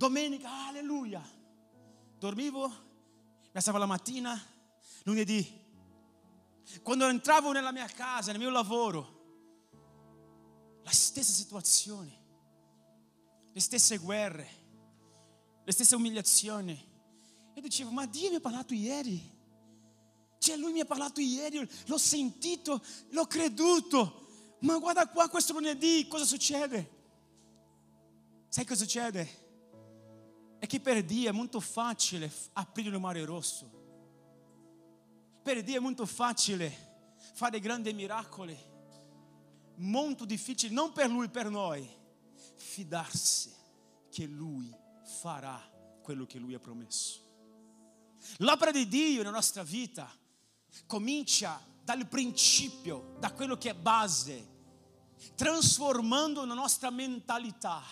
[0.00, 1.22] Domenica, alleluia.
[2.18, 4.32] Dormivo, mi alzavo la mattina,
[5.02, 5.46] lunedì.
[6.82, 9.68] Quando entravo nella mia casa, nel mio lavoro,
[10.84, 12.18] la stessa situazione,
[13.52, 14.48] le stesse guerre,
[15.62, 16.88] le stesse umiliazioni.
[17.52, 19.20] E dicevo, ma Dio mi ha parlato ieri.
[20.38, 24.28] Cioè lui mi ha parlato ieri, l'ho sentito, l'ho creduto.
[24.60, 26.90] Ma guarda qua questo lunedì, cosa succede?
[28.48, 29.39] Sai cosa succede?
[30.60, 33.78] È che per Dio è molto facile aprire il mare rosso.
[35.42, 38.56] Per Dio è molto facile fare grandi miracoli.
[39.76, 41.88] Molto difficile, non per Lui, per noi,
[42.56, 43.50] fidarsi
[44.10, 44.70] che Lui
[45.20, 45.58] farà
[46.02, 47.20] quello che Lui ha promesso.
[48.38, 50.12] L'opera di Dio nella nostra vita
[50.86, 54.46] comincia dal principio, da quello che è base,
[55.34, 57.82] trasformando la nostra mentalità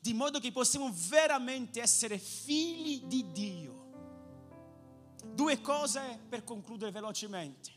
[0.00, 3.76] di modo che possiamo veramente essere figli di Dio.
[5.34, 7.70] Due cose per concludere velocemente.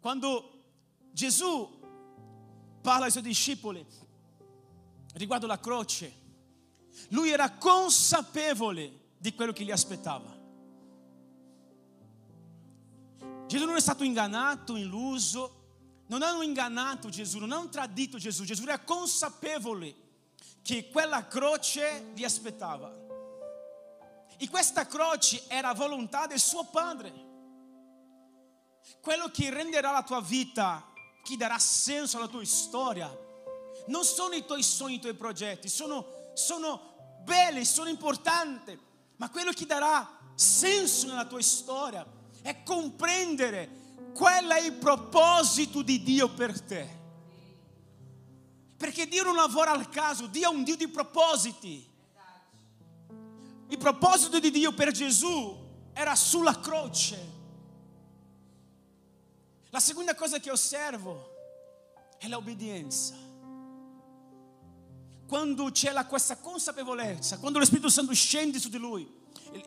[0.00, 0.64] Quando
[1.10, 1.80] Gesù
[2.80, 3.84] parla ai suoi discepoli
[5.14, 6.26] riguardo la croce,
[7.10, 10.36] Lui era consapevole di quello che gli aspettava.
[13.46, 15.58] Gesù non è stato ingannato, illuso,
[16.08, 18.44] non hanno ingannato Gesù, non hanno tradito Gesù.
[18.44, 19.94] Gesù era consapevole
[20.68, 22.94] che quella croce gli aspettava.
[24.36, 27.10] E questa croce era volontà del suo Padre.
[29.00, 30.92] Quello che renderà la tua vita,
[31.24, 33.10] che darà senso alla tua storia,
[33.86, 38.78] non sono i tuoi sogni, i tuoi progetti, sono, sono belli, sono importanti,
[39.16, 42.06] ma quello che darà senso nella tua storia
[42.42, 43.70] è comprendere
[44.12, 46.97] qual è il proposito di Dio per te.
[48.78, 51.86] Perché Dio non lavora al caso, Dio è un Dio di propositi.
[53.68, 57.36] Il proposito di Dio per Gesù era sulla croce.
[59.70, 61.34] La seconda cosa che osservo
[62.16, 63.14] è l'obbedienza.
[65.26, 69.06] Quando c'è la, questa consapevolezza, quando lo Spirito Santo scende su di lui,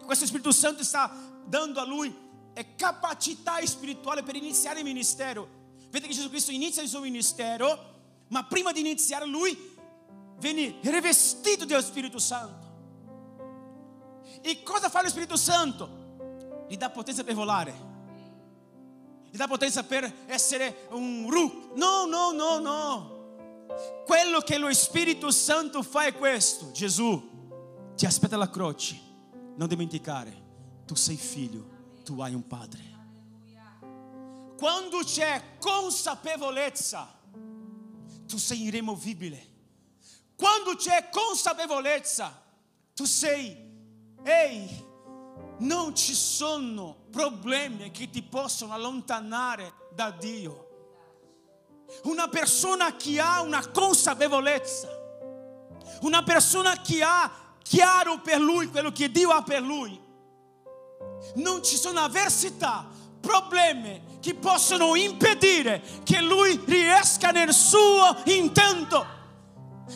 [0.05, 1.13] questo Spirito Santo sta
[1.45, 5.59] dando a lui è capacità spirituale per iniziare il ministero.
[5.89, 8.00] Vedete che Gesù Cristo inizia il suo ministero,
[8.31, 9.77] ma prima di iniziare lui
[10.37, 12.69] viene rivestito dello Spirito Santo.
[14.41, 16.65] E cosa fa lo Spirito Santo?
[16.67, 17.89] Gli dà potenza per volare.
[19.29, 21.73] Gli dà potenza per essere un Ru.
[21.75, 23.19] No, no, no, no.
[24.05, 26.71] Quello che lo Spirito Santo fa è questo.
[26.71, 27.29] Gesù
[27.95, 28.99] ti aspetta alla croce.
[29.55, 30.41] Non dimenticare,
[30.85, 32.89] tu sei figlio tu hai un padre.
[34.57, 37.19] Quando c'è consapevolezza,
[38.31, 39.49] tu sei irremovibile.
[40.37, 42.41] Quando c'è consapevolezza,
[42.95, 43.57] tu sei,
[44.23, 44.85] ehi,
[45.59, 50.69] non ci sono problemi che ti possono allontanare da Dio.
[52.03, 54.87] Una persona che ha una consapevolezza,
[56.03, 57.29] una persona che ha
[57.61, 60.01] chiaro per lui quello che Dio ha per lui,
[61.35, 62.87] non ci sono avversità,
[63.19, 69.19] problemi che possono impedire che lui riesca nel suo intento.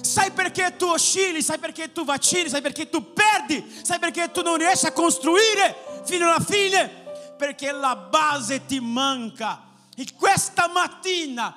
[0.02, 4.42] Sai perché tu oscilli, sai perché tu vacilli, sai perché tu perdi, sai perché tu
[4.42, 7.04] non riesci a costruire fino alla fine?
[7.38, 9.64] Perché la base ti manca.
[9.96, 11.56] E questa mattina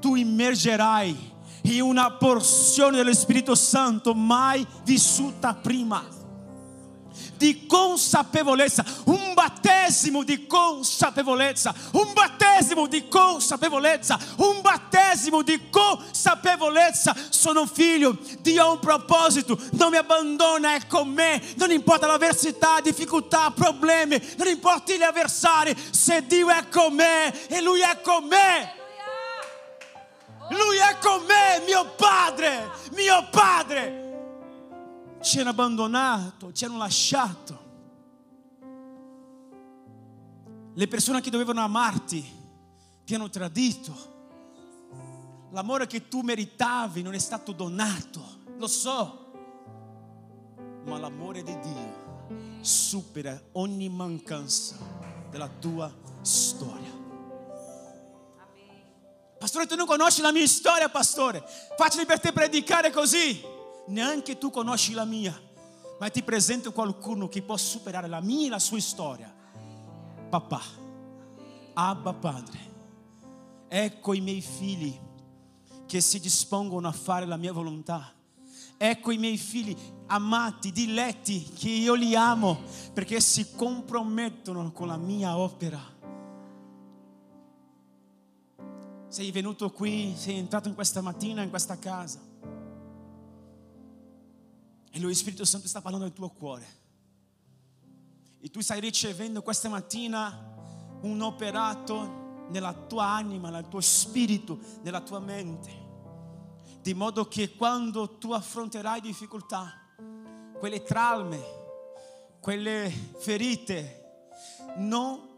[0.00, 6.18] tu immergerai in una porzione dello Spirito Santo mai vissuta prima
[7.40, 17.16] di consapevolezza, un battesimo di consapevolezza, un battesimo di consapevolezza, un battesimo di consapevolezza.
[17.30, 22.78] Sono figlio, Dio ha un proposito, non mi abbandona, è con me, non importa l'avversità,
[22.82, 28.24] difficoltà, problemi, non importa gli avversari, se Dio è con me e Lui è con
[28.24, 28.74] me.
[30.50, 34.08] Lui è con me, mio padre, mio padre
[35.20, 37.68] ci hanno abbandonato, ci hanno lasciato.
[40.74, 42.24] Le persone che dovevano amarti
[43.04, 44.08] ti hanno tradito.
[45.50, 48.22] L'amore che tu meritavi non è stato donato,
[48.56, 49.32] lo so,
[50.84, 54.76] ma l'amore di Dio supera ogni mancanza
[55.28, 56.98] della tua storia.
[59.38, 61.42] Pastore, tu non conosci la mia storia, pastore.
[61.76, 63.42] Facile per te predicare così
[63.90, 65.38] neanche tu conosci la mia,
[65.98, 69.32] ma ti presento qualcuno che può superare la mia e la sua storia.
[70.30, 70.62] Papà,
[71.74, 72.58] Abba Padre,
[73.68, 74.98] ecco i miei figli
[75.86, 78.14] che si dispongono a fare la mia volontà.
[78.82, 79.76] Ecco i miei figli
[80.06, 82.60] amati, diletti, che io li amo
[82.94, 85.98] perché si compromettono con la mia opera.
[89.08, 92.29] Sei venuto qui, sei entrato in questa mattina in questa casa
[94.90, 96.78] e lo Spirito Santo sta parlando al tuo cuore.
[98.40, 100.48] E tu stai ricevendo questa mattina
[101.02, 105.88] un operato nella tua anima, nel tuo spirito, nella tua mente.
[106.82, 109.72] Di modo che quando tu affronterai difficoltà,
[110.58, 111.40] quelle traume,
[112.40, 113.98] quelle ferite,
[114.76, 115.28] non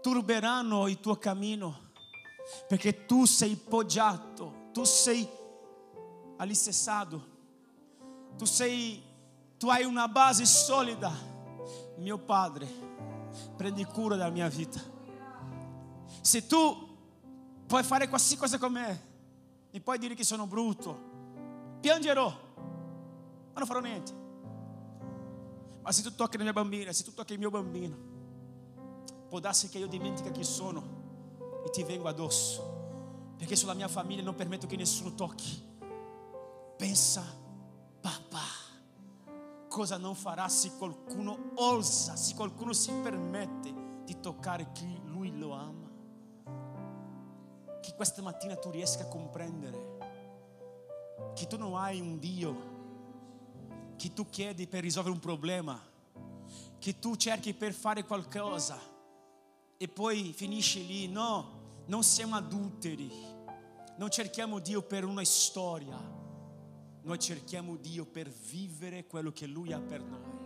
[0.00, 1.90] turberanno il tuo cammino,
[2.66, 5.28] perché tu sei poggiato, tu sei
[6.38, 7.29] alistessato
[8.40, 9.02] tu sei,
[9.58, 11.12] tu hai una base solida.
[11.98, 12.66] Mio Padre,
[13.54, 14.80] prendi cura della mia vita.
[16.22, 16.88] Se tu
[17.66, 19.08] puoi fare qualsiasi cosa con me,
[19.70, 24.14] mi puoi dire che sono brutto, piangerò, ma non farò niente.
[25.82, 27.94] Ma se tu tocchi la mia bambina, se tu tocchi il mio bambino,
[29.28, 34.22] può darsi che io dimentichi chi sono e ti vengo addosso, perché sulla mia famiglia
[34.22, 35.68] non permetto che nessuno tocchi.
[36.78, 37.39] Pensa
[38.00, 38.58] papà.
[39.68, 45.52] cosa non farà se qualcuno osa, se qualcuno si permette di toccare chi lui lo
[45.52, 45.88] ama.
[47.80, 49.98] Che questa mattina tu riesca a comprendere
[51.34, 52.78] che tu non hai un Dio
[54.00, 55.78] che tu chiedi per risolvere un problema,
[56.78, 58.80] che tu cerchi per fare qualcosa
[59.76, 61.06] e poi finisci lì.
[61.06, 63.10] No, non siamo adulteri,
[63.98, 65.98] non cerchiamo Dio per una storia,
[67.02, 70.38] noi cerchiamo Dio per vivere quello che Lui ha per noi.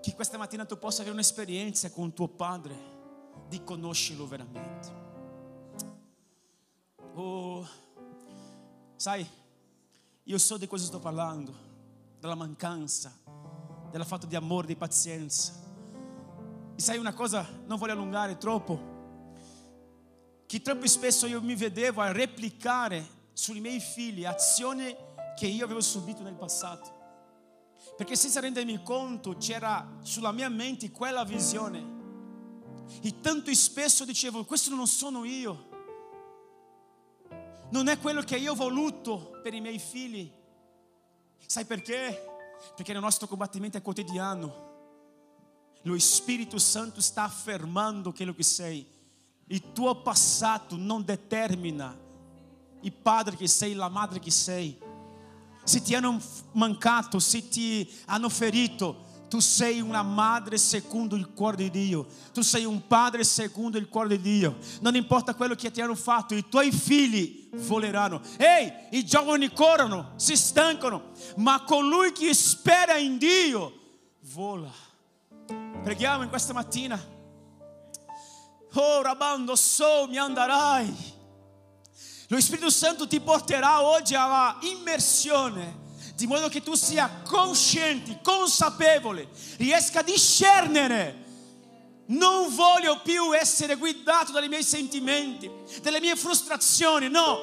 [0.00, 2.94] Che questa mattina tu possa avere un'esperienza con tuo Padre
[3.48, 5.04] di conoscerlo veramente.
[7.14, 7.66] Oh,
[8.96, 9.26] sai,
[10.24, 11.54] io so di cosa sto parlando,
[12.18, 13.12] della mancanza,
[13.90, 15.52] del fatto di amore, di pazienza.
[16.74, 18.94] E sai una cosa, non voglio allungare troppo,
[20.46, 24.96] che troppo spesso io mi vedevo a replicare sui miei figli azioni
[25.36, 26.94] che io avevo subito nel passato.
[27.94, 31.94] Perché senza rendermi conto c'era sulla mia mente quella visione.
[33.02, 35.68] E tanto spesso dicevo, questo non sono io.
[37.72, 40.32] Non è quello che io ho voluto per i miei figli.
[41.44, 42.54] Sai perché?
[42.74, 44.64] Perché nel nostro combattimento è quotidiano.
[45.82, 48.86] Lo Spirito Santo sta affermando quello che sei.
[49.48, 52.04] Il tuo passato non determina
[52.80, 54.78] il padre che sei, la madre che sei.
[55.64, 56.20] Se ti hanno
[56.52, 62.06] mancato, se ti hanno ferito, tu sei una madre secondo il cuore di Dio.
[62.32, 64.58] Tu sei un padre secondo il cuore di Dio.
[64.80, 68.20] Non importa quello che ti hanno fatto, i tuoi figli voleranno.
[68.36, 73.72] Ehi, i giovani corrono, si stancano, ma colui che spera in Dio
[74.32, 74.70] vola.
[75.82, 77.14] Preghiamo in questa mattina.
[78.74, 81.14] Oh, rabando so, mi andrai.
[82.28, 85.84] Lo Spirito Santo ti porterà oggi alla immersione
[86.16, 91.24] di modo che tu sia cosciente, consapevole, riesca a discernere.
[92.06, 95.50] Non voglio più essere guidato dai miei sentimenti,
[95.82, 97.38] dalle mie frustrazioni, no.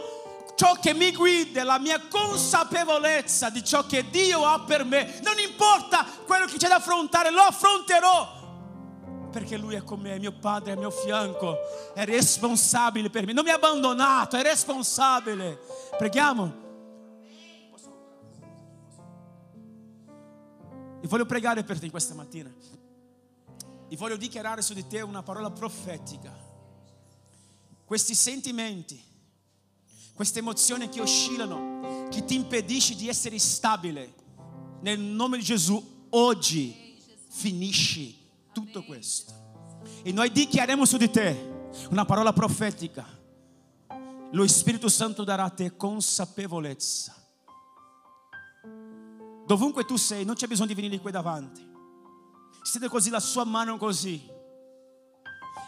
[0.55, 5.19] Ciò che mi guida è la mia consapevolezza di ciò che Dio ha per me.
[5.23, 8.42] Non importa quello che c'è da affrontare, lo affronterò
[9.33, 11.57] perché Lui è con me, mio Padre, è al mio fianco,
[11.95, 15.59] è responsabile per me, non mi ha abbandonato, è responsabile.
[15.97, 16.61] Preghiamo.
[21.01, 22.53] E voglio pregare per te questa mattina.
[23.89, 26.31] E voglio dichiarare su di te una parola profetica.
[27.83, 29.03] Questi sentimenti,
[30.13, 34.13] queste emozioni che oscillano, che ti impedisce di essere stabile,
[34.81, 38.22] nel nome di Gesù, oggi finisci
[38.53, 39.33] tutto questo.
[40.03, 43.05] E noi dichiariamo su di te una parola profetica.
[44.31, 47.21] Lo Spirito Santo darà a te consapevolezza
[49.45, 51.71] Dovunque tu sei, non c'è bisogno di venire qui davanti.
[52.61, 54.25] Siete così, la sua mano così.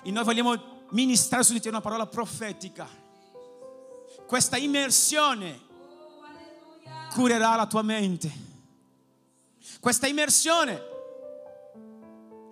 [0.04, 2.88] E noi vogliamo ministrare su di te una parola profetica.
[4.26, 5.60] Questa immersione
[7.12, 8.44] curerà la tua mente.
[9.82, 10.82] Questa immersione,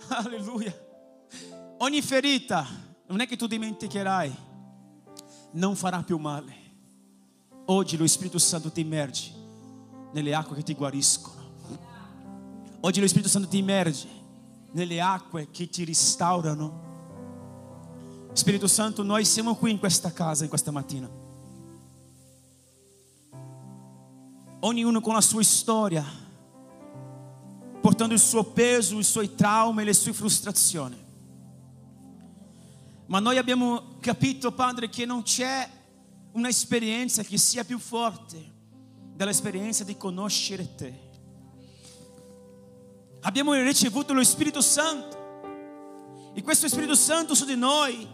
[0.07, 0.73] alleluia,
[1.79, 2.65] ogni ferita,
[3.07, 4.35] non è che tu dimenticherai,
[5.51, 6.61] non farà più male.
[7.65, 9.31] Oggi lo Spirito Santo ti immerge
[10.11, 11.41] nelle acque che ti guariscono.
[12.81, 14.07] Oggi lo Spirito Santo ti immerge
[14.71, 16.81] nelle acque che ti restaurano.
[18.33, 21.09] Spirito Santo, noi siamo qui in questa casa, in questa mattina.
[24.59, 26.03] Ognuno con la sua storia,
[27.83, 30.95] portando il suo peso, i suoi traumi e le sue frustrazioni.
[33.07, 35.69] Ma noi abbiamo capito, Padre, che non c'è
[36.31, 38.41] una esperienza che sia più forte
[39.13, 40.99] dell'esperienza di conoscere te.
[43.23, 48.07] Abbiamo ricevuto lo Spirito Santo e questo Spirito Santo su di noi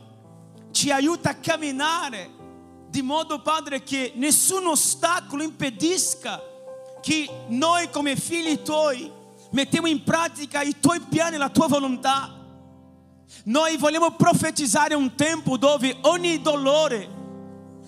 [0.72, 2.28] ci aiuta a camminare
[2.90, 6.42] di modo, Padre, che nessun ostacolo impedisca
[7.02, 9.18] che noi come figli tuoi
[9.52, 12.36] mettiamo in pratica i tuoi piani, la tua volontà.
[13.46, 17.08] Noi vogliamo profetizzare un tempo dove ogni dolore,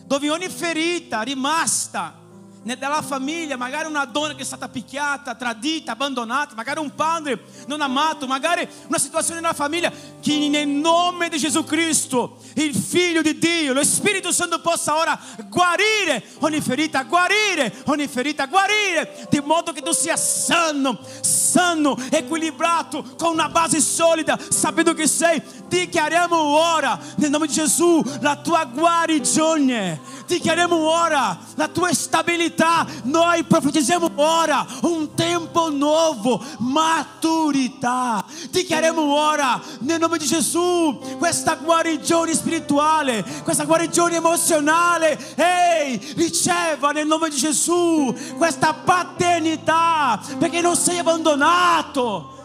[0.05, 2.20] dove ogni ferita rimasta,
[2.63, 7.81] nella famiglia, magari una donna che è stata picchiata, tradita, abbandonata, magari un padre non
[7.81, 9.91] amato, magari una situazione nella famiglia,
[10.21, 15.19] che nel nome di Gesù Cristo, il Figlio di Dio, lo Spirito Santo possa ora
[15.47, 23.15] guarire ogni ferita, guarire ogni ferita, guarire, di modo che tu sia sano, sano, equilibrato,
[23.17, 28.65] con una base solida, sapendo che sei, dichiariamo ora, nel nome di Gesù, la tua
[28.65, 38.23] guarigione dichiariamo ora la tua stabilità, noi profetizziamo ora un tempo nuovo, maturità.
[38.49, 45.17] Dichiariamo ora nel nome di Gesù questa guarigione spirituale, questa guarigione emozionale.
[45.35, 52.39] Ehi, riceva nel nome di Gesù questa paternità perché non sei abbandonato.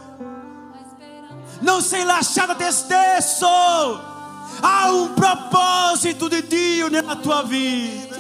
[1.61, 4.15] Non sei lasciato a te stesso.
[4.69, 8.17] Ha un proposito di Dio nella tua vita.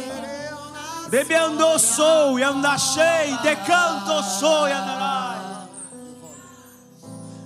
[1.08, 5.38] Bebeando sou e andashei, decanto sou e andarai.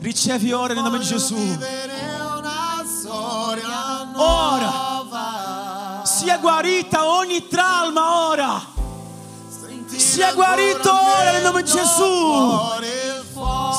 [0.01, 1.35] Ricevi ora nel nome di Gesù.
[4.17, 4.89] Ora
[6.05, 8.63] sia guarita ogni trauma ora.
[9.97, 12.61] Sia guarito ora nel nome di Gesù.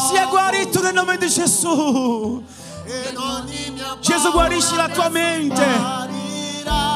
[0.09, 2.43] Sia guarito nel nome di Gesù.
[3.99, 5.65] Gesù guarisci la tua mente.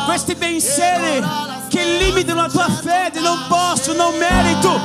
[0.06, 1.24] Questi pensieri
[1.70, 4.80] che limitano la tua fede, non posso, non merito.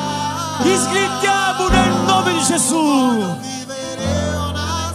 [0.62, 3.36] Sgridiamo nel nome di Gesù.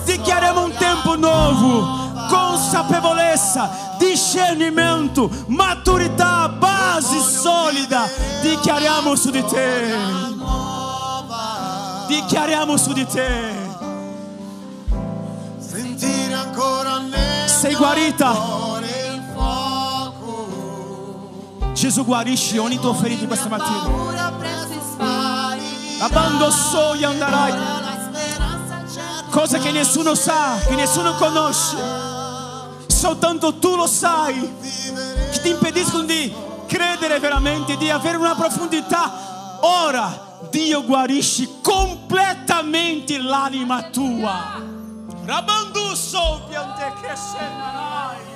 [0.03, 2.03] Dichiariamo un tempo nuovo.
[2.27, 8.07] Consapevolezza, discernimento, maturità, base solida.
[8.41, 9.95] Dichiariamo su di te.
[12.07, 13.64] Dichiariamo su di te.
[17.55, 18.35] Sei guarita.
[21.71, 23.87] Gesù guarisci ogni tua ferita questa mattina.
[25.99, 27.53] Abando soli andrai.
[29.29, 31.77] Cose che nessuno sa, che nessuno conosce.
[32.87, 34.53] Soltanto tu lo sai.
[35.31, 36.31] Che ti impediscono di
[36.67, 39.59] credere veramente, di avere una profondità.
[39.61, 44.73] Ora Dio guarisci completamente l'anima tua.
[45.25, 48.33] Rabandu so piante che scenarai.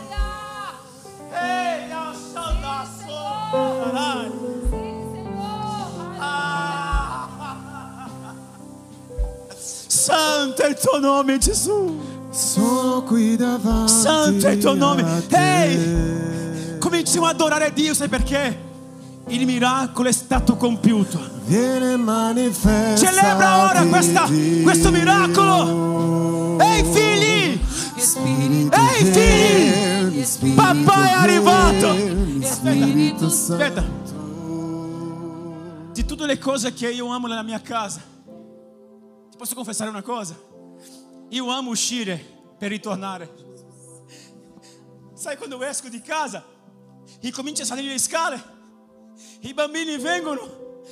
[1.31, 4.31] Ehi, asanda so narai.
[6.17, 7.27] Ah.
[9.55, 12.01] Santo è il tuo nome Gesù.
[12.31, 13.91] Sono qui davanti.
[13.91, 15.23] Santo è il tuo nome.
[15.29, 18.68] Ehi, cominciamo ad adorare Dio, sai perché?
[19.29, 21.19] Il miracolo è stato compiuto.
[22.97, 24.27] Celebra ora questa-
[24.63, 26.57] questo miracolo.
[26.59, 27.59] Ehi figli,
[28.71, 29.05] Ehi,
[30.25, 30.53] figli!
[30.55, 31.95] Papà è arrivato!
[32.43, 33.25] Santo.
[33.25, 33.83] aspetta.
[35.93, 38.01] Di tutte le cose che io amo nella mia casa,
[39.29, 40.35] ti posso confessare una cosa?
[41.29, 42.23] Io amo uscire
[42.57, 43.29] per ritornare.
[45.13, 46.43] Sai quando esco di casa
[47.19, 48.41] e comincio a salire le scale,
[49.41, 50.83] i bambini vengono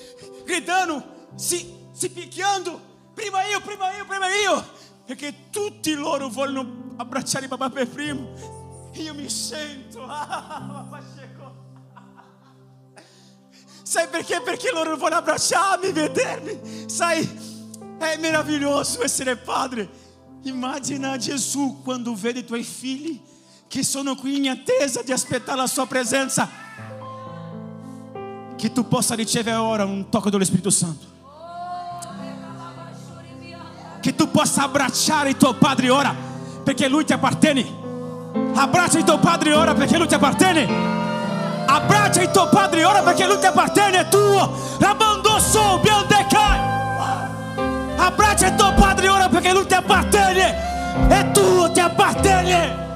[0.46, 2.80] gridando, si, si picchiando,
[3.14, 4.66] prima io, prima io, prima io,
[5.06, 8.56] perché tutti loro vogliono abbracciare papà per primo.
[8.94, 11.56] E io mi sento, ah, papà Checo.
[13.84, 14.42] Sai perché?
[14.42, 16.90] Perché loro vogliono abbracciarmi, vedermi.
[16.90, 17.26] Sai,
[18.00, 20.06] è meraviglioso essere padre.
[20.44, 23.22] Immagina Gesù quando vede i tuoi figli
[23.68, 26.50] che sono qui in attesa di aspettare la sua presenza.
[28.58, 31.06] Che tu possa ricevere ora un tocco dello Spirito Santo.
[34.02, 36.14] Che tu possa abbracciare il tuo padre ora
[36.64, 37.66] perché lui ti appartiene.
[38.56, 40.68] Abbraccia il tuo padre ora perché lui ti appartiene.
[41.68, 44.78] Abbraccia il tuo padre ora perché lui ti appartiene, è tuo.
[44.80, 46.60] Rabandosso, biandecai.
[47.98, 51.08] Abbraccia il tuo padre ora perché lui ti appartiene.
[51.10, 52.87] È tuo, ti appartiene.